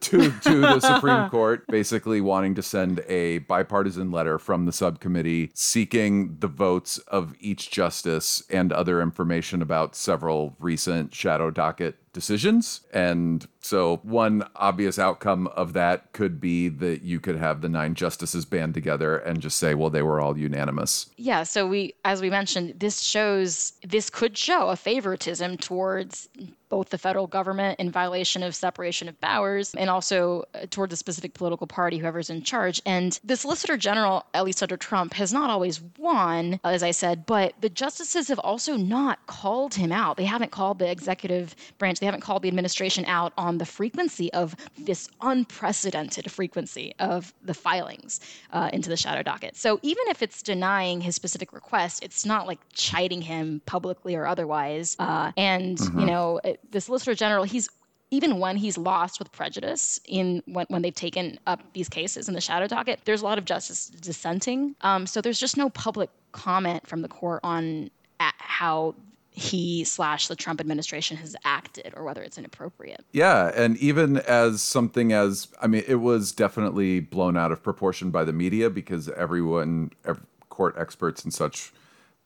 to 0.00 0.32
to 0.40 0.60
the 0.60 0.80
Supreme 0.80 1.28
Court, 1.30 1.64
basically 1.68 2.20
wanting 2.20 2.54
to 2.56 2.62
send 2.62 3.00
a 3.06 3.38
bipartisan 3.38 4.10
letter 4.10 4.38
from 4.38 4.66
the 4.66 4.72
subcommittee 4.72 5.50
seeking 5.54 6.36
the 6.40 6.48
votes 6.48 6.98
of 6.98 7.34
each 7.38 7.70
justice 7.70 8.42
and 8.50 8.72
other 8.72 9.00
information 9.00 9.62
about 9.62 9.94
several 9.94 10.56
recent 10.58 11.14
shadow 11.14 11.50
docket 11.50 11.96
decisions. 12.14 12.80
And 12.94 13.46
so, 13.60 13.98
one 14.02 14.48
obvious 14.56 14.98
outcome 14.98 15.48
of 15.48 15.74
that 15.74 16.12
could 16.14 16.40
be 16.40 16.70
that 16.70 17.02
you 17.02 17.20
could 17.20 17.36
have 17.36 17.60
the 17.60 17.68
nine 17.68 17.94
justices 17.94 18.46
band 18.46 18.72
together 18.72 19.18
and 19.18 19.42
just 19.42 19.58
say, 19.58 19.74
well, 19.74 19.90
they 19.90 20.00
were 20.00 20.20
all 20.20 20.38
unanimous. 20.38 21.10
Yeah. 21.18 21.42
So, 21.42 21.66
we, 21.66 21.94
as 22.06 22.22
we 22.22 22.30
mentioned, 22.30 22.74
this 22.78 23.02
shows, 23.02 23.74
this 23.82 24.08
could 24.08 24.38
show 24.38 24.68
a 24.68 24.76
favoritism 24.76 25.58
towards 25.58 26.30
both 26.68 26.90
the 26.90 26.98
federal 26.98 27.26
government 27.26 27.78
in 27.78 27.90
violation 27.90 28.42
of 28.42 28.54
separation 28.54 29.08
of 29.08 29.20
powers 29.20 29.74
and 29.74 29.90
also 29.90 30.44
uh, 30.54 30.66
toward 30.70 30.90
the 30.90 30.96
specific 30.96 31.34
political 31.34 31.66
party, 31.66 31.98
whoever's 31.98 32.30
in 32.30 32.42
charge. 32.42 32.80
And 32.86 33.18
the 33.24 33.36
Solicitor 33.36 33.76
General, 33.76 34.24
at 34.34 34.44
least 34.44 34.62
under 34.62 34.76
Trump, 34.76 35.14
has 35.14 35.32
not 35.32 35.50
always 35.50 35.80
won, 35.98 36.60
as 36.64 36.82
I 36.82 36.90
said, 36.90 37.26
but 37.26 37.54
the 37.60 37.68
justices 37.68 38.28
have 38.28 38.38
also 38.38 38.76
not 38.76 39.26
called 39.26 39.74
him 39.74 39.92
out. 39.92 40.16
They 40.16 40.24
haven't 40.24 40.50
called 40.50 40.78
the 40.78 40.90
executive 40.90 41.54
branch, 41.78 42.00
they 42.00 42.06
haven't 42.06 42.22
called 42.22 42.42
the 42.42 42.48
administration 42.48 43.04
out 43.06 43.32
on 43.36 43.58
the 43.58 43.66
frequency 43.66 44.32
of 44.32 44.56
this 44.78 45.08
unprecedented 45.20 46.30
frequency 46.30 46.94
of 46.98 47.32
the 47.42 47.54
filings 47.54 48.20
uh, 48.52 48.70
into 48.72 48.88
the 48.88 48.96
shadow 48.96 49.22
docket. 49.22 49.56
So 49.56 49.78
even 49.82 50.04
if 50.08 50.22
it's 50.22 50.42
denying 50.42 51.00
his 51.00 51.14
specific 51.14 51.52
request, 51.52 52.02
it's 52.02 52.24
not 52.24 52.46
like 52.46 52.58
chiding 52.72 53.22
him 53.22 53.60
publicly 53.66 54.14
or 54.14 54.26
otherwise. 54.26 54.96
Uh, 54.98 55.32
and, 55.36 55.78
mm-hmm. 55.78 56.00
you 56.00 56.06
know, 56.06 56.40
the 56.70 56.80
Solicitor 56.80 57.14
General, 57.14 57.44
he's 57.44 57.68
even 58.10 58.38
when 58.38 58.56
he's 58.56 58.78
lost 58.78 59.18
with 59.18 59.32
prejudice 59.32 59.98
in 60.06 60.42
when, 60.46 60.66
when 60.68 60.82
they've 60.82 60.94
taken 60.94 61.38
up 61.46 61.60
these 61.72 61.88
cases 61.88 62.28
in 62.28 62.34
the 62.34 62.40
shadow 62.40 62.66
docket, 62.66 63.00
there's 63.04 63.22
a 63.22 63.24
lot 63.24 63.38
of 63.38 63.44
justice 63.44 63.88
dissenting. 63.88 64.76
Um, 64.82 65.06
so 65.06 65.20
there's 65.20 65.40
just 65.40 65.56
no 65.56 65.70
public 65.70 66.10
comment 66.32 66.86
from 66.86 67.02
the 67.02 67.08
court 67.08 67.40
on 67.42 67.90
how 68.20 68.94
he 69.30 69.82
slash 69.82 70.28
the 70.28 70.36
Trump 70.36 70.60
administration 70.60 71.16
has 71.16 71.34
acted 71.44 71.92
or 71.96 72.04
whether 72.04 72.22
it's 72.22 72.38
inappropriate. 72.38 73.04
Yeah, 73.10 73.50
and 73.56 73.76
even 73.78 74.18
as 74.18 74.62
something 74.62 75.12
as 75.12 75.48
I 75.60 75.66
mean, 75.66 75.82
it 75.88 75.96
was 75.96 76.30
definitely 76.30 77.00
blown 77.00 77.36
out 77.36 77.50
of 77.50 77.62
proportion 77.62 78.10
by 78.10 78.24
the 78.24 78.32
media 78.32 78.70
because 78.70 79.08
everyone, 79.08 79.90
every, 80.04 80.22
court 80.50 80.76
experts 80.78 81.24
and 81.24 81.34
such, 81.34 81.72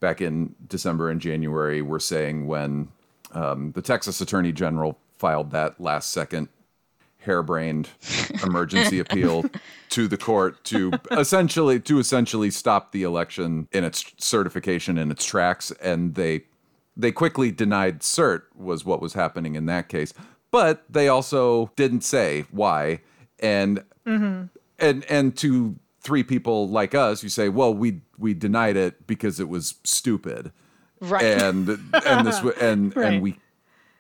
back 0.01 0.21
in 0.21 0.55
December 0.67 1.09
and 1.09 1.19
January 1.19 1.81
were 1.81 1.99
saying 1.99 2.47
when 2.47 2.89
um, 3.33 3.73
the 3.73 3.83
Texas 3.83 4.21
Attorney 4.21 4.53
General 4.53 4.99
filed 5.19 5.51
that 5.51 5.81
last 5.81 6.13
second 6.13 6.49
harebrained 7.19 7.89
emergency 8.45 9.01
appeal 9.01 9.45
to 9.91 10.07
the 10.07 10.17
court 10.17 10.63
to 10.65 10.93
essentially 11.11 11.81
to 11.81 11.99
essentially 11.99 12.51
stop 12.51 12.93
the 12.93 13.03
election 13.03 13.69
in 13.73 13.85
its 13.85 14.13
certification 14.19 14.97
in 14.97 15.11
its 15.11 15.25
tracks 15.25 15.71
and 15.83 16.15
they 16.15 16.43
they 16.99 17.13
quickly 17.13 17.51
denied 17.53 18.01
cert 18.01 18.43
was 18.57 18.85
what 18.85 19.01
was 19.01 19.15
happening 19.15 19.55
in 19.55 19.67
that 19.67 19.89
case. 19.89 20.13
But 20.51 20.85
they 20.91 21.09
also 21.09 21.71
didn't 21.77 22.01
say 22.01 22.45
why. 22.51 23.01
And 23.39 23.85
mm-hmm. 24.05 24.47
and 24.79 25.05
and 25.05 25.37
to 25.37 25.77
three 26.01 26.25
people 26.25 26.69
like 26.69 26.95
us 26.95 27.23
you 27.23 27.29
say 27.29 27.49
well 27.49 27.75
we 27.75 28.01
we 28.17 28.33
denied 28.33 28.77
it 28.77 29.07
because 29.07 29.39
it 29.39 29.49
was 29.49 29.75
stupid 29.85 30.51
right 31.01 31.25
and 31.25 31.69
and 32.07 32.27
this 32.27 32.41
and 32.61 32.97
right. 32.97 33.15
and 33.15 33.23
we 33.23 33.39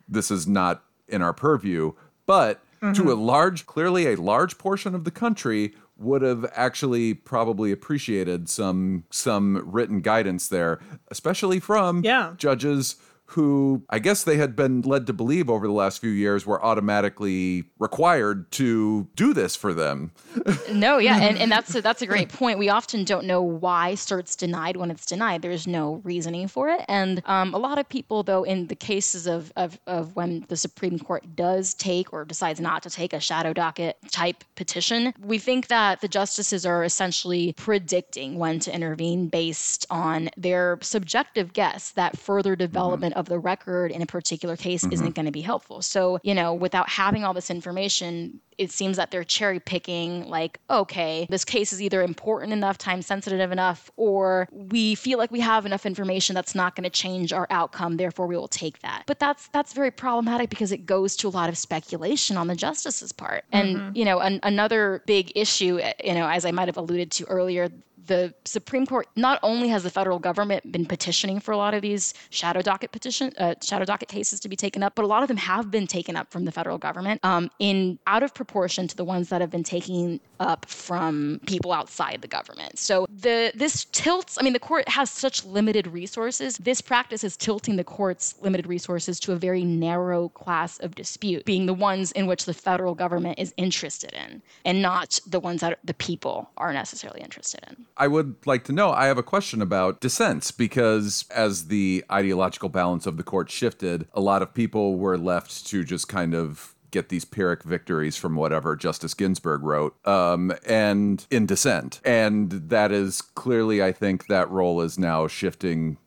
this 0.08 0.30
is 0.30 0.46
not 0.46 0.82
in 1.08 1.22
our 1.22 1.32
purview 1.32 1.92
but 2.26 2.60
mm-hmm. 2.80 2.92
to 2.92 3.12
a 3.12 3.14
large 3.14 3.66
clearly 3.66 4.06
a 4.06 4.16
large 4.16 4.58
portion 4.58 4.94
of 4.94 5.04
the 5.04 5.10
country 5.10 5.74
would 5.96 6.22
have 6.22 6.50
actually 6.54 7.12
probably 7.12 7.72
appreciated 7.72 8.48
some 8.48 9.04
some 9.10 9.62
written 9.70 10.00
guidance 10.00 10.48
there 10.48 10.78
especially 11.08 11.58
from 11.58 12.02
yeah. 12.04 12.34
judges 12.36 12.96
who 13.32 13.82
I 13.90 13.98
guess 13.98 14.24
they 14.24 14.38
had 14.38 14.56
been 14.56 14.80
led 14.80 15.06
to 15.06 15.12
believe 15.12 15.50
over 15.50 15.66
the 15.66 15.72
last 15.72 16.00
few 16.00 16.10
years 16.10 16.46
were 16.46 16.64
automatically 16.64 17.64
required 17.78 18.50
to 18.52 19.06
do 19.16 19.34
this 19.34 19.54
for 19.54 19.74
them. 19.74 20.12
no, 20.72 20.96
yeah, 20.96 21.18
and, 21.18 21.36
and 21.36 21.52
that's 21.52 21.74
a, 21.74 21.82
that's 21.82 22.00
a 22.00 22.06
great 22.06 22.30
point. 22.30 22.58
We 22.58 22.70
often 22.70 23.04
don't 23.04 23.26
know 23.26 23.42
why 23.42 23.96
cert's 23.96 24.34
denied 24.34 24.78
when 24.78 24.90
it's 24.90 25.04
denied. 25.04 25.42
There's 25.42 25.66
no 25.66 26.00
reasoning 26.04 26.48
for 26.48 26.70
it, 26.70 26.82
and 26.88 27.20
um, 27.26 27.52
a 27.52 27.58
lot 27.58 27.78
of 27.78 27.86
people, 27.86 28.22
though, 28.22 28.44
in 28.44 28.68
the 28.68 28.74
cases 28.74 29.26
of, 29.26 29.52
of 29.56 29.78
of 29.86 30.16
when 30.16 30.46
the 30.48 30.56
Supreme 30.56 30.98
Court 30.98 31.36
does 31.36 31.74
take 31.74 32.14
or 32.14 32.24
decides 32.24 32.60
not 32.60 32.82
to 32.84 32.90
take 32.90 33.12
a 33.12 33.20
shadow 33.20 33.52
docket 33.52 33.98
type 34.10 34.42
petition, 34.54 35.12
we 35.20 35.38
think 35.38 35.68
that 35.68 36.00
the 36.00 36.08
justices 36.08 36.64
are 36.64 36.82
essentially 36.82 37.52
predicting 37.58 38.38
when 38.38 38.58
to 38.60 38.74
intervene 38.74 39.28
based 39.28 39.84
on 39.90 40.30
their 40.38 40.78
subjective 40.80 41.52
guess 41.52 41.90
that 41.90 42.16
further 42.18 42.56
development. 42.56 43.12
Mm-hmm 43.12 43.17
of 43.18 43.28
the 43.28 43.38
record 43.38 43.90
in 43.90 44.00
a 44.00 44.06
particular 44.06 44.56
case 44.56 44.84
mm-hmm. 44.84 44.92
isn't 44.92 45.14
going 45.14 45.26
to 45.26 45.32
be 45.32 45.40
helpful. 45.40 45.82
So, 45.82 46.20
you 46.22 46.34
know, 46.34 46.54
without 46.54 46.88
having 46.88 47.24
all 47.24 47.34
this 47.34 47.50
information, 47.50 48.40
it 48.56 48.70
seems 48.70 48.96
that 48.96 49.10
they're 49.10 49.24
cherry 49.24 49.60
picking, 49.60 50.28
like, 50.28 50.60
okay, 50.70 51.26
this 51.30 51.44
case 51.44 51.72
is 51.72 51.82
either 51.82 52.02
important 52.02 52.52
enough, 52.52 52.78
time 52.78 53.02
sensitive 53.02 53.52
enough, 53.52 53.90
or 53.96 54.48
we 54.52 54.94
feel 54.94 55.18
like 55.18 55.30
we 55.30 55.40
have 55.40 55.66
enough 55.66 55.84
information 55.84 56.34
that's 56.34 56.54
not 56.54 56.74
going 56.74 56.84
to 56.84 56.90
change 56.90 57.32
our 57.32 57.46
outcome, 57.50 57.96
therefore 57.96 58.26
we 58.26 58.36
will 58.36 58.48
take 58.48 58.80
that. 58.80 59.02
But 59.06 59.18
that's 59.18 59.48
that's 59.48 59.72
very 59.72 59.90
problematic 59.90 60.50
because 60.50 60.72
it 60.72 60.86
goes 60.86 61.16
to 61.16 61.28
a 61.28 61.30
lot 61.30 61.48
of 61.48 61.58
speculation 61.58 62.36
on 62.36 62.46
the 62.46 62.56
justice's 62.56 63.12
part. 63.12 63.44
And, 63.52 63.76
mm-hmm. 63.76 63.96
you 63.96 64.04
know, 64.04 64.20
an, 64.20 64.40
another 64.42 65.02
big 65.06 65.32
issue, 65.36 65.80
you 66.02 66.14
know, 66.14 66.28
as 66.28 66.44
I 66.44 66.50
might 66.50 66.68
have 66.68 66.76
alluded 66.76 67.10
to 67.12 67.24
earlier, 67.26 67.68
the 68.06 68.34
Supreme 68.44 68.86
Court 68.86 69.06
not 69.16 69.38
only 69.42 69.68
has 69.68 69.82
the 69.82 69.90
federal 69.90 70.18
government 70.18 70.70
been 70.72 70.86
petitioning 70.86 71.40
for 71.40 71.52
a 71.52 71.56
lot 71.56 71.74
of 71.74 71.82
these 71.82 72.14
shadow 72.30 72.62
docket 72.62 72.92
petition 72.92 73.32
uh, 73.38 73.54
shadow 73.62 73.84
docket 73.84 74.08
cases 74.08 74.40
to 74.40 74.48
be 74.48 74.56
taken 74.56 74.82
up, 74.82 74.94
but 74.94 75.04
a 75.04 75.08
lot 75.08 75.22
of 75.22 75.28
them 75.28 75.36
have 75.36 75.70
been 75.70 75.86
taken 75.86 76.16
up 76.16 76.30
from 76.30 76.44
the 76.44 76.52
federal 76.52 76.78
government 76.78 77.20
um, 77.24 77.50
in 77.58 77.98
out 78.06 78.22
of 78.22 78.34
proportion 78.34 78.88
to 78.88 78.96
the 78.96 79.04
ones 79.04 79.28
that 79.28 79.40
have 79.40 79.50
been 79.50 79.64
taken 79.64 80.20
up 80.40 80.66
from 80.66 81.40
people 81.46 81.72
outside 81.72 82.22
the 82.22 82.28
government. 82.28 82.78
So 82.78 83.06
the 83.08 83.52
this 83.54 83.86
tilts. 83.92 84.38
I 84.38 84.42
mean, 84.42 84.52
the 84.52 84.60
court 84.60 84.88
has 84.88 85.10
such 85.10 85.44
limited 85.44 85.86
resources. 85.86 86.56
This 86.58 86.80
practice 86.80 87.24
is 87.24 87.36
tilting 87.36 87.76
the 87.76 87.84
court's 87.84 88.34
limited 88.40 88.66
resources 88.66 89.20
to 89.20 89.32
a 89.32 89.36
very 89.36 89.64
narrow 89.64 90.28
class 90.30 90.78
of 90.78 90.94
dispute, 90.94 91.44
being 91.44 91.66
the 91.66 91.74
ones 91.74 92.12
in 92.12 92.26
which 92.26 92.44
the 92.44 92.54
federal 92.54 92.94
government 92.94 93.38
is 93.38 93.52
interested 93.56 94.12
in, 94.12 94.42
and 94.64 94.80
not 94.82 95.20
the 95.26 95.40
ones 95.40 95.60
that 95.60 95.78
the 95.84 95.94
people 95.94 96.50
are 96.56 96.72
necessarily 96.72 97.20
interested 97.20 97.60
in. 97.68 97.86
I 97.98 98.06
would 98.06 98.36
like 98.46 98.64
to 98.64 98.72
know. 98.72 98.92
I 98.92 99.06
have 99.06 99.18
a 99.18 99.22
question 99.22 99.60
about 99.60 100.00
dissents 100.00 100.50
because 100.52 101.24
as 101.30 101.66
the 101.66 102.04
ideological 102.10 102.68
balance 102.68 103.06
of 103.06 103.16
the 103.16 103.22
court 103.22 103.50
shifted, 103.50 104.06
a 104.14 104.20
lot 104.20 104.40
of 104.40 104.54
people 104.54 104.96
were 104.96 105.18
left 105.18 105.66
to 105.66 105.84
just 105.84 106.08
kind 106.08 106.34
of 106.34 106.74
get 106.90 107.08
these 107.08 107.24
Pyrrhic 107.24 107.64
victories 107.64 108.16
from 108.16 108.34
whatever 108.34 108.74
Justice 108.76 109.14
Ginsburg 109.14 109.62
wrote, 109.62 109.94
um, 110.06 110.52
and 110.66 111.26
in 111.30 111.44
dissent. 111.44 112.00
And 112.04 112.50
that 112.50 112.92
is 112.92 113.20
clearly, 113.20 113.82
I 113.82 113.92
think, 113.92 114.26
that 114.28 114.50
role 114.50 114.80
is 114.80 114.98
now 114.98 115.26
shifting 115.26 115.98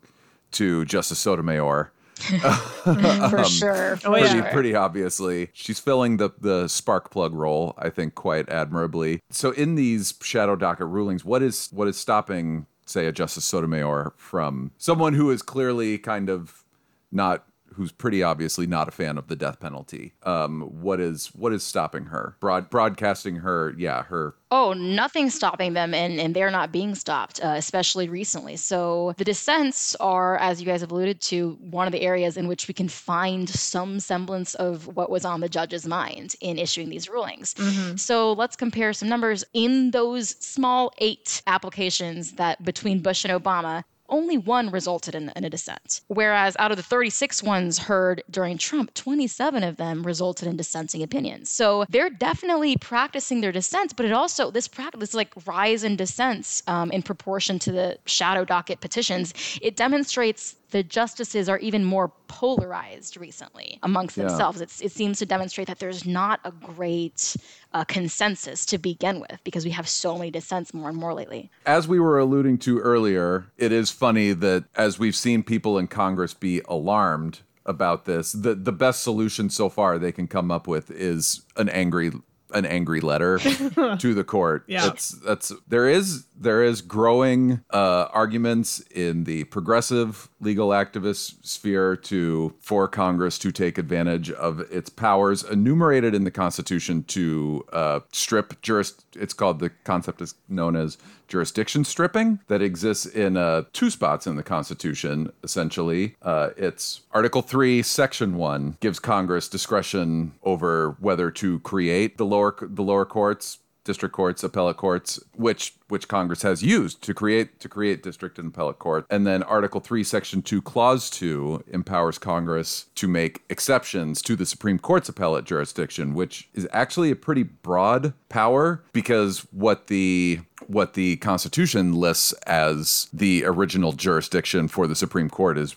to 0.52 0.86
Justice 0.86 1.20
Sotomayor. 1.20 1.92
for 2.84 3.40
um, 3.40 3.46
sure. 3.46 3.98
For 3.98 4.12
pretty, 4.12 4.28
sure. 4.28 4.44
pretty 4.44 4.76
obviously. 4.76 5.50
She's 5.54 5.80
filling 5.80 6.18
the, 6.18 6.32
the 6.40 6.68
spark 6.68 7.12
plug 7.12 7.34
role, 7.34 7.74
I 7.78 7.90
think, 7.90 8.16
quite 8.16 8.50
admirably. 8.50 9.22
So 9.30 9.52
in 9.52 9.76
these 9.76 10.14
shadow 10.22 10.56
docket 10.56 10.88
rulings, 10.88 11.26
what 11.26 11.42
is 11.42 11.70
what 11.72 11.88
is 11.88 11.98
stopping, 11.98 12.68
say, 12.86 13.06
a 13.06 13.12
Justice 13.12 13.46
Sotomayor 13.46 14.14
from 14.18 14.72
someone 14.78 15.14
who 15.14 15.32
is 15.32 15.42
clearly 15.42 15.98
kind 15.98 16.30
of 16.30 16.64
not 17.12 17.46
who's 17.74 17.92
pretty 17.92 18.22
obviously 18.24 18.68
not 18.68 18.88
a 18.88 18.92
fan 18.92 19.18
of 19.18 19.28
the 19.28 19.36
death 19.36 19.60
penalty. 19.60 20.14
Um, 20.24 20.62
what 20.82 21.00
is 21.00 21.28
what 21.28 21.54
is 21.54 21.64
stopping 21.64 22.06
her? 22.06 22.36
Broad 22.40 22.70
broadcasting 22.70 23.38
her, 23.38 23.74
yeah, 23.78 24.04
her. 24.04 24.36
Oh, 24.54 24.74
nothing's 24.74 25.34
stopping 25.34 25.74
them, 25.74 25.94
and 25.94 26.20
and 26.20 26.36
they're 26.36 26.52
not 26.52 26.72
being 26.72 26.96
stopped, 26.96 27.40
uh, 27.44 27.54
especially 27.56 28.10
recently. 28.10 28.58
So 28.58 29.14
the 29.18 29.24
dissents 29.24 29.96
are, 29.96 30.38
as 30.38 30.60
you 30.60 30.68
guys 30.68 30.82
have 30.82 30.92
alluded 30.92 31.22
to, 31.22 31.58
one 31.62 31.88
of 31.88 31.94
the 31.94 32.02
areas 32.02 32.38
in 32.38 32.48
which 32.48 32.68
we 32.68 32.74
can 32.74 32.90
find 32.90 33.50
some 33.50 34.00
semblance 34.00 34.56
of 34.56 34.88
what 34.96 35.10
was 35.10 35.24
on 35.24 35.40
the 35.40 35.50
judge's 35.50 35.86
mind 35.86 36.36
in 36.42 36.60
issuing 36.60 36.90
these 36.90 37.10
rulings. 37.10 37.54
Mm-hmm. 37.54 37.96
So 37.96 38.34
let's 38.34 38.56
compare 38.56 38.94
some 38.94 39.08
numbers 39.08 39.46
in 39.54 39.92
those 39.92 40.30
small 40.44 40.94
eight 40.98 41.42
applications 41.48 42.34
that 42.34 42.64
between 42.64 43.02
Bush 43.02 43.24
and 43.24 43.44
Obama 43.44 43.84
only 44.12 44.38
one 44.38 44.70
resulted 44.70 45.16
in, 45.16 45.32
in 45.36 45.44
a 45.44 45.50
dissent. 45.50 46.02
Whereas 46.08 46.56
out 46.60 46.72
of 46.72 46.78
the 46.78 46.84
36 46.84 47.42
ones 47.42 47.80
heard 47.80 48.24
during 48.30 48.58
Trump, 48.58 48.94
27 48.94 49.64
of 49.64 49.78
them 49.78 50.04
resulted 50.04 50.48
in 50.48 50.58
dissenting 50.58 51.02
opinions. 51.02 51.50
So 51.50 51.86
they're 51.90 52.10
definitely 52.10 52.78
practicing 52.78 53.42
their 53.42 53.52
dissents, 53.52 53.94
but 53.94 54.06
it 54.06 54.12
also, 54.12 54.52
this 54.52 54.68
practice, 54.68 55.14
like 55.14 55.34
rise 55.46 55.84
in 55.84 55.96
dissents 55.96 56.62
um, 56.68 56.92
in 56.92 57.02
proportion 57.02 57.58
to 57.60 57.72
the 57.72 57.98
shadow 58.06 58.46
docket 58.46 58.82
petitions, 58.82 59.34
it 59.62 59.76
demonstrates 59.76 60.56
the 60.72 60.84
justices 60.84 61.48
are 61.48 61.60
even 61.60 61.84
more 61.84 62.12
polarized 62.28 63.18
recently 63.18 63.78
amongst 63.84 64.18
Yeah. 64.18 64.26
themselves. 64.26 64.62
It's, 64.62 64.82
it 64.82 64.92
seems 64.92 65.20
to 65.20 65.26
demonstrate 65.26 65.68
that 65.68 65.80
there's 65.80 66.06
not 66.06 66.40
a 66.44 66.52
great 66.52 67.36
uh, 67.74 67.84
consensus 67.86 68.66
to 68.68 68.78
begin 68.78 69.20
with 69.20 69.40
because 69.44 69.64
we 69.64 69.72
have 69.72 69.88
so 69.88 70.18
many 70.18 70.32
dissents 70.32 70.74
more 70.74 70.90
and 70.90 70.98
more 70.98 71.14
lately. 71.14 71.50
As 71.66 71.88
we 71.88 72.00
were 72.00 72.18
alluding 72.20 72.58
to 72.60 72.80
earlier, 72.80 73.46
it 73.58 73.72
is 73.72 73.92
funny 73.92 74.34
that 74.34 74.66
as 74.76 74.98
we've 74.98 75.16
seen 75.16 75.44
people 75.44 75.78
in 75.78 75.88
Congress 75.88 76.34
be 76.34 76.62
alarmed 76.68 77.42
about 77.66 78.06
this, 78.06 78.32
the 78.32 78.56
the 78.56 78.72
best 78.72 79.04
solution 79.04 79.50
so 79.50 79.70
far 79.70 80.00
they 80.00 80.12
can 80.12 80.28
come 80.28 80.50
up 80.50 80.68
with 80.68 80.90
is 80.90 81.42
an 81.58 81.70
angry 81.70 82.12
an 82.54 82.66
angry 82.66 83.02
letter 83.02 83.40
to 84.00 84.14
the 84.14 84.24
court. 84.24 84.64
Yeah. 84.68 84.88
It's 84.88 85.10
that's 85.10 85.52
there 85.68 85.88
is 85.90 86.26
there 86.38 86.64
is 86.64 86.82
growing 86.82 87.62
uh, 87.72 88.08
arguments 88.12 88.80
in 88.92 89.26
the 89.26 89.44
progressive 89.46 90.28
legal 90.40 90.70
activist 90.70 91.46
sphere 91.46 91.96
to 91.96 92.54
for 92.60 92.88
Congress 92.88 93.38
to 93.40 93.52
take 93.52 93.78
advantage 93.78 94.32
of 94.32 94.60
its 94.72 94.90
powers 94.90 95.44
enumerated 95.44 96.16
in 96.16 96.24
the 96.24 96.32
Constitution 96.32 97.04
to 97.04 97.66
uh, 97.72 98.00
strip 98.12 98.62
juris. 98.62 98.96
It's 99.16 99.34
called 99.34 99.60
the 99.60 99.70
concept 99.70 100.22
is 100.22 100.36
known 100.50 100.76
as 100.76 100.98
jurisdiction 101.28 101.86
stripping 101.86 102.40
that 102.48 102.62
exists 102.62 103.06
in 103.06 103.38
uh, 103.38 103.64
two 103.72 103.90
spots 103.90 104.28
in 104.28 104.36
the 104.36 104.44
Constitution. 104.44 105.32
Essentially, 105.44 106.16
uh, 106.22 106.50
it's 106.58 107.02
Article 107.14 107.42
Three, 107.42 107.82
Section 107.82 108.36
One 108.36 108.78
gives 108.82 109.00
Congress 109.00 109.48
discretion 109.48 110.34
over 110.44 110.98
whether 111.00 111.32
to 111.32 111.60
create 111.60 112.18
the 112.18 112.26
lower 112.42 112.56
the 112.62 112.84
lower 112.84 113.06
courts 113.06 113.60
district 113.84 114.14
courts, 114.14 114.44
appellate 114.44 114.78
courts, 114.78 115.20
which 115.36 115.74
which 115.88 116.08
Congress 116.08 116.44
has 116.44 116.64
used 116.64 117.02
to 117.02 117.14
create 117.14 117.60
to 117.60 117.68
create 117.68 118.04
district 118.04 118.38
and 118.38 118.50
appellate 118.50 118.80
court. 118.80 119.06
And 119.10 119.26
then 119.26 119.44
Article 119.44 119.82
3 119.82 120.04
Section 120.04 120.42
2 120.42 120.62
Clause 120.62 121.10
2 121.10 121.66
empowers 121.72 122.18
Congress 122.18 122.86
to 122.96 123.08
make 123.08 123.42
exceptions 123.50 124.22
to 124.24 124.36
the 124.36 124.46
Supreme 124.46 124.80
Court's 124.80 125.10
appellate 125.10 125.46
jurisdiction, 125.46 126.14
which 126.14 126.50
is 126.54 126.68
actually 126.72 127.12
a 127.12 127.16
pretty 127.16 127.44
broad 127.44 128.14
power 128.30 128.84
because 128.94 129.40
what 129.52 129.88
the 129.88 130.40
what 130.68 130.94
the 130.94 131.18
Constitution 131.18 131.94
lists 131.94 132.34
as 132.46 133.08
the 133.12 133.44
original 133.46 133.94
jurisdiction 133.94 134.68
for 134.68 134.88
the 134.88 134.96
Supreme 134.96 135.30
Court 135.30 135.58
is 135.58 135.76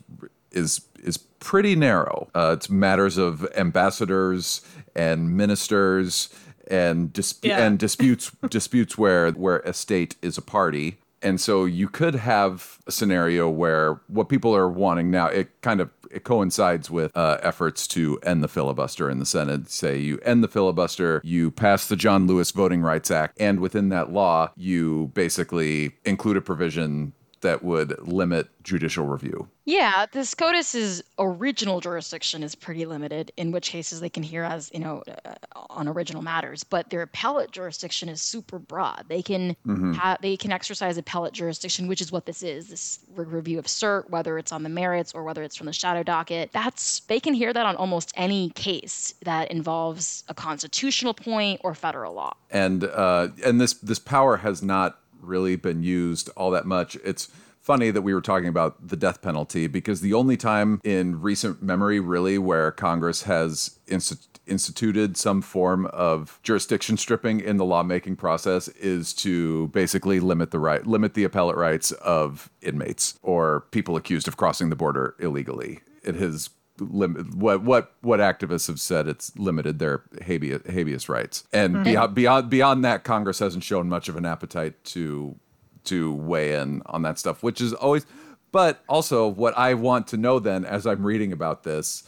is 0.53 0.83
is 1.03 1.17
pretty 1.17 1.75
narrow. 1.75 2.29
Uh, 2.35 2.55
it's 2.57 2.71
matters 2.71 3.19
of 3.19 3.47
ambassadors 3.57 4.63
and 4.95 5.37
ministers 5.37 6.31
and 6.71 7.11
Yeah. 7.43 7.65
and 7.65 7.79
disputes 7.79 8.31
disputes 8.51 8.97
where 8.99 9.31
where 9.33 9.59
a 9.61 9.73
state 9.73 10.17
is 10.23 10.39
a 10.39 10.43
party. 10.43 10.99
And 11.23 11.41
so 11.41 11.65
you 11.65 11.89
could 11.89 12.17
have 12.17 12.79
a 12.87 12.93
scenario 12.93 13.49
where 13.49 14.01
what 14.09 14.29
people 14.29 14.55
are 14.55 14.69
wanting 14.69 15.11
now 15.11 15.27
it 15.29 15.49
kind 15.63 15.81
of 15.81 15.91
it 16.11 16.23
coincides 16.23 16.91
with 16.91 17.17
uh, 17.17 17.39
efforts 17.43 17.89
to 17.89 18.21
end 18.23 18.43
the 18.45 18.47
filibuster 18.49 19.11
in 19.11 19.19
the 19.19 19.27
Senate. 19.27 19.69
Say 19.71 19.99
you 19.99 20.19
end 20.23 20.45
the 20.45 20.49
filibuster, 20.49 21.21
you 21.25 21.51
pass 21.51 21.89
the 21.89 21.97
John 21.97 22.27
Lewis 22.29 22.53
Voting 22.53 22.83
Rights 22.83 23.11
Act, 23.11 23.37
and 23.41 23.59
within 23.59 23.89
that 23.89 24.13
law, 24.13 24.53
you 24.57 25.11
basically 25.15 25.97
include 26.05 26.37
a 26.37 26.41
provision 26.41 27.15
that 27.45 27.63
would 27.63 27.97
limit 28.07 28.49
judicial 28.63 29.07
review. 29.07 29.49
Yeah, 29.67 30.05
the 30.13 30.25
SCOTUS's 30.25 31.03
original 31.19 31.81
jurisdiction 31.81 32.43
is 32.43 32.55
pretty 32.55 32.85
limited, 32.85 33.33
in 33.37 33.51
which 33.51 33.71
cases 33.71 34.01
they 34.01 34.11
can 34.11 34.23
hear 34.23 34.43
as, 34.43 34.71
you 34.75 34.81
know, 34.81 35.03
uh, 35.25 35.35
on 35.71 35.89
original 35.89 36.21
matters, 36.23 36.65
but 36.65 36.91
their 36.91 37.03
appellate 37.03 37.51
jurisdiction 37.51 38.09
is 38.11 38.21
super 38.21 38.59
broad. 38.59 39.05
They 39.09 39.23
can 39.23 39.57
ha- 39.95 40.19
they 40.21 40.37
can 40.37 40.53
exercise 40.53 40.99
appellate 40.99 41.33
jurisdiction, 41.33 41.87
which 41.89 42.01
is 42.03 42.13
what 42.13 42.27
this 42.27 42.43
is, 42.43 42.69
this 42.69 42.99
re- 43.15 43.25
review 43.25 43.59
of 43.59 43.67
cert, 43.67 44.11
whether 44.11 44.37
it's 44.39 44.53
on 44.53 44.63
the 44.65 44.69
merits 44.69 45.13
or 45.15 45.23
whether 45.25 45.43
it's 45.43 45.57
from 45.57 45.67
the 45.67 45.73
shadow 45.73 46.03
docket. 46.03 46.51
That's 46.53 47.01
they 47.01 47.21
can 47.21 47.33
hear 47.35 47.53
that 47.53 47.65
on 47.67 47.77
almost 47.77 48.13
any 48.17 48.51
case 48.51 49.15
that 49.25 49.51
involves 49.51 50.25
a 50.29 50.35
constitutional 50.35 51.15
point 51.15 51.61
or 51.65 51.75
federal 51.75 52.15
law. 52.15 52.35
and 52.51 52.85
uh, 52.85 53.29
and 53.45 53.61
this 53.61 53.75
this 53.75 53.99
power 53.99 54.39
has 54.39 54.63
not 54.63 54.99
really 55.25 55.57
been 55.57 55.83
used 55.83 56.31
all 56.37 56.51
that 56.53 56.67
much. 56.67 56.97
It's 57.05 57.29
funny 57.65 57.91
that 57.91 58.03
we 58.03 58.13
were 58.13 58.21
talking 58.21 58.49
about 58.49 58.89
the 58.89 58.97
death 58.97 59.23
penalty 59.23 59.67
because 59.67 60.03
the 60.03 60.13
only 60.13 60.37
time 60.37 60.81
in 60.85 61.21
recent 61.23 61.63
memory, 61.63 61.99
really, 61.99 62.37
where 62.37 62.71
Congress 62.71 63.23
has 63.23 63.79
insti- 63.87 64.27
instituted 64.47 65.17
some 65.17 65.41
form 65.41 65.87
of 65.87 66.39
jurisdiction 66.43 66.99
stripping 66.99 67.41
in 67.41 67.57
the 67.57 67.65
lawmaking 67.65 68.17
process 68.17 68.69
is 68.69 69.15
to 69.15 69.69
basically 69.69 70.21
limit 70.21 70.51
the 70.51 70.59
right 70.59 70.87
limit 70.87 71.15
the 71.15 71.25
appellate 71.25 71.57
rights 71.57 71.93
of 71.93 72.51
inmates 72.61 73.19
or 73.23 73.63
people 73.71 73.97
accused 73.97 74.29
of 74.29 74.37
crossing 74.37 74.69
the 74.69 74.77
border 74.77 75.15
illegally. 75.19 75.81
It 76.03 76.17
has 76.17 76.51
limit 76.79 77.35
what 77.35 77.63
what 77.63 77.95
what 78.01 78.21
activists 78.21 78.67
have 78.67 78.81
said 78.81 79.07
it's 79.07 79.37
limited 79.39 79.79
their 79.79 80.03
habeas 80.23 80.63
habeas 80.69 81.09
rights. 81.09 81.45
And 81.53 81.75
mm-hmm. 81.75 81.85
beyond 81.85 82.15
beyond 82.15 82.51
beyond 82.51 82.85
that 82.85 83.05
congress 83.05 83.39
hasn't 83.39 83.65
shown 83.65 83.89
much 83.89 84.09
of 84.09 84.17
an 84.17 84.27
appetite 84.27 84.83
to 84.85 85.37
to 85.85 86.13
weigh 86.15 86.55
in 86.55 86.83
on 86.87 87.03
that 87.03 87.19
stuff 87.19 87.43
which 87.43 87.61
is 87.61 87.73
always 87.73 88.07
but 88.51 88.83
also 88.89 89.29
what 89.29 89.57
i 89.57 89.75
want 89.75 90.07
to 90.09 90.17
know 90.17 90.39
then 90.39 90.65
as 90.65 90.87
i'm 90.87 91.05
reading 91.05 91.31
about 91.33 91.63
this 91.63 92.03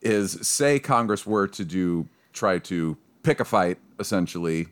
is 0.00 0.46
say 0.46 0.78
congress 0.78 1.26
were 1.26 1.46
to 1.46 1.64
do 1.64 2.08
try 2.32 2.58
to 2.58 2.96
pick 3.22 3.40
a 3.40 3.44
fight 3.44 3.78
essentially 3.98 4.68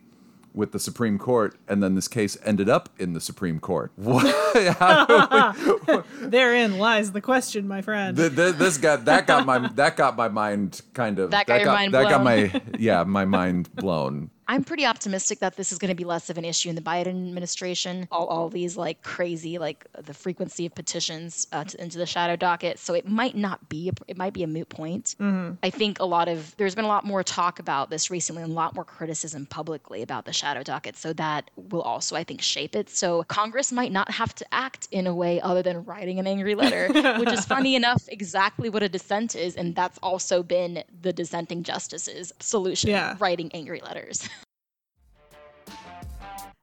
with 0.54 0.72
the 0.72 0.78
supreme 0.78 1.18
court 1.18 1.56
and 1.68 1.82
then 1.82 1.94
this 1.94 2.08
case 2.08 2.36
ended 2.44 2.68
up 2.68 2.88
in 2.98 3.12
the 3.12 3.20
supreme 3.20 3.60
court 3.60 3.92
what 3.96 4.24
we, 4.54 5.98
Therein 6.28 6.78
lies 6.78 7.12
the 7.12 7.20
question, 7.20 7.66
my 7.68 7.82
friend. 7.82 8.16
Th- 8.16 8.34
th- 8.34 8.54
this 8.56 8.78
got 8.78 9.04
that 9.06 9.26
got 9.26 9.46
my 9.46 9.58
that 9.74 9.96
got 9.96 10.16
my 10.16 10.28
mind 10.28 10.82
kind 10.94 11.18
of 11.18 11.30
That 11.30 11.46
got 11.46 11.60
your 11.60 11.72
mind 11.72 11.94
that 11.94 12.08
got 12.08 12.22
blown. 12.22 12.50
my 12.52 12.62
yeah 12.78 13.04
my 13.04 13.24
mind 13.24 13.74
blown. 13.74 14.30
I'm 14.50 14.64
pretty 14.64 14.86
optimistic 14.86 15.40
that 15.40 15.56
this 15.56 15.72
is 15.72 15.78
going 15.78 15.90
to 15.90 15.94
be 15.94 16.04
less 16.04 16.30
of 16.30 16.38
an 16.38 16.44
issue 16.46 16.70
in 16.70 16.74
the 16.74 16.80
Biden 16.80 17.08
administration. 17.08 18.08
All, 18.10 18.26
all 18.28 18.48
these 18.48 18.78
like 18.78 19.02
crazy, 19.02 19.58
like 19.58 19.86
the 19.92 20.14
frequency 20.14 20.64
of 20.64 20.74
petitions 20.74 21.46
uh, 21.52 21.64
to, 21.64 21.82
into 21.82 21.98
the 21.98 22.06
shadow 22.06 22.34
docket. 22.34 22.78
So 22.78 22.94
it 22.94 23.06
might 23.06 23.36
not 23.36 23.68
be, 23.68 23.90
a, 23.90 23.92
it 24.06 24.16
might 24.16 24.32
be 24.32 24.42
a 24.42 24.46
moot 24.46 24.70
point. 24.70 25.14
I 25.20 25.68
think 25.70 26.00
a 26.00 26.04
lot 26.06 26.28
of, 26.28 26.56
there's 26.56 26.74
been 26.74 26.86
a 26.86 26.88
lot 26.88 27.04
more 27.04 27.22
talk 27.22 27.58
about 27.58 27.90
this 27.90 28.10
recently 28.10 28.42
and 28.42 28.50
a 28.52 28.54
lot 28.54 28.74
more 28.74 28.84
criticism 28.84 29.44
publicly 29.44 30.00
about 30.00 30.24
the 30.24 30.32
shadow 30.32 30.62
docket. 30.62 30.96
So 30.96 31.12
that 31.14 31.50
will 31.56 31.82
also, 31.82 32.16
I 32.16 32.24
think, 32.24 32.40
shape 32.40 32.74
it. 32.74 32.88
So 32.88 33.24
Congress 33.24 33.70
might 33.70 33.92
not 33.92 34.10
have 34.10 34.34
to 34.36 34.46
act 34.50 34.88
in 34.90 35.06
a 35.06 35.14
way 35.14 35.42
other 35.42 35.62
than 35.62 35.84
writing 35.84 36.18
an 36.18 36.26
angry 36.26 36.54
letter, 36.54 36.88
which 37.18 37.30
is 37.32 37.44
funny 37.44 37.74
enough, 37.74 38.08
exactly 38.08 38.70
what 38.70 38.82
a 38.82 38.88
dissent 38.88 39.36
is. 39.36 39.56
And 39.56 39.76
that's 39.76 39.98
also 40.02 40.42
been 40.42 40.82
the 41.02 41.12
dissenting 41.12 41.62
justices' 41.64 42.32
solution, 42.40 42.88
Yeah. 42.90 43.14
writing 43.20 43.50
angry 43.52 43.82
letters. 43.84 44.26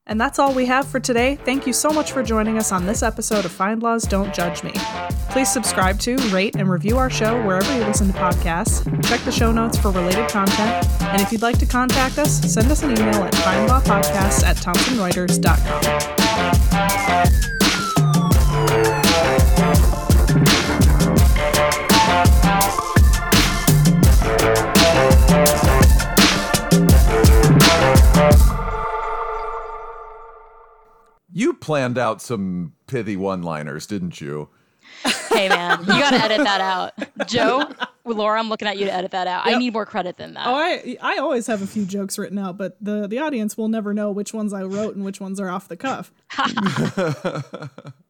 And 0.07 0.21
that's 0.21 0.37
all 0.37 0.53
we 0.53 0.67
have 0.67 0.87
for 0.87 0.99
today. 0.99 1.35
Thank 1.45 1.65
you 1.65 1.73
so 1.73 1.89
much 1.89 2.11
for 2.11 2.21
joining 2.21 2.59
us 2.59 2.71
on 2.71 2.85
this 2.85 3.01
episode 3.01 3.43
of 3.43 3.51
FindLaw's 3.51 4.03
Don't 4.03 4.31
Judge 4.33 4.63
Me. 4.63 4.71
Please 5.31 5.51
subscribe 5.51 5.99
to, 6.01 6.15
rate, 6.29 6.55
and 6.55 6.69
review 6.69 6.97
our 6.97 7.09
show 7.09 7.43
wherever 7.43 7.75
you 7.75 7.83
listen 7.85 8.07
to 8.07 8.13
podcasts. 8.13 8.83
Check 9.07 9.21
the 9.21 9.31
show 9.31 9.51
notes 9.51 9.77
for 9.77 9.89
related 9.91 10.29
content. 10.29 10.87
And 11.01 11.21
if 11.21 11.31
you'd 11.31 11.41
like 11.41 11.57
to 11.57 11.65
contact 11.65 12.19
us, 12.19 12.39
send 12.53 12.71
us 12.71 12.83
an 12.83 12.91
email 12.91 13.23
at 13.23 13.33
findlawpodcasts 13.33 14.43
at 14.43 14.57
thomsonreuters.com. 14.57 16.15
You 31.37 31.53
planned 31.53 31.97
out 31.97 32.21
some 32.21 32.71
pithy 32.87 33.17
one-liners, 33.17 33.85
didn't 33.85 34.21
you? 34.21 34.47
Hey 35.29 35.49
man, 35.49 35.81
you 35.81 35.87
gotta 35.87 36.23
edit 36.23 36.37
that 36.37 36.61
out. 36.61 36.93
Joe, 37.27 37.69
Laura, 38.05 38.39
I'm 38.39 38.47
looking 38.47 38.69
at 38.69 38.77
you 38.77 38.85
to 38.85 38.93
edit 38.93 39.11
that 39.11 39.27
out. 39.27 39.45
I 39.45 39.57
need 39.57 39.73
more 39.73 39.85
credit 39.85 40.15
than 40.15 40.33
that. 40.35 40.47
Oh, 40.47 40.55
I 40.55 40.95
I 41.01 41.17
always 41.17 41.45
have 41.47 41.61
a 41.61 41.67
few 41.67 41.83
jokes 41.83 42.17
written 42.17 42.37
out, 42.37 42.57
but 42.57 42.77
the 42.79 43.05
the 43.05 43.19
audience 43.19 43.57
will 43.57 43.67
never 43.67 43.93
know 43.93 44.11
which 44.11 44.33
ones 44.33 44.53
I 44.53 44.63
wrote 44.63 44.95
and 44.95 45.03
which 45.03 45.19
ones 45.19 45.41
are 45.41 45.49
off 45.49 45.67
the 45.67 45.75
cuff. 45.75 46.13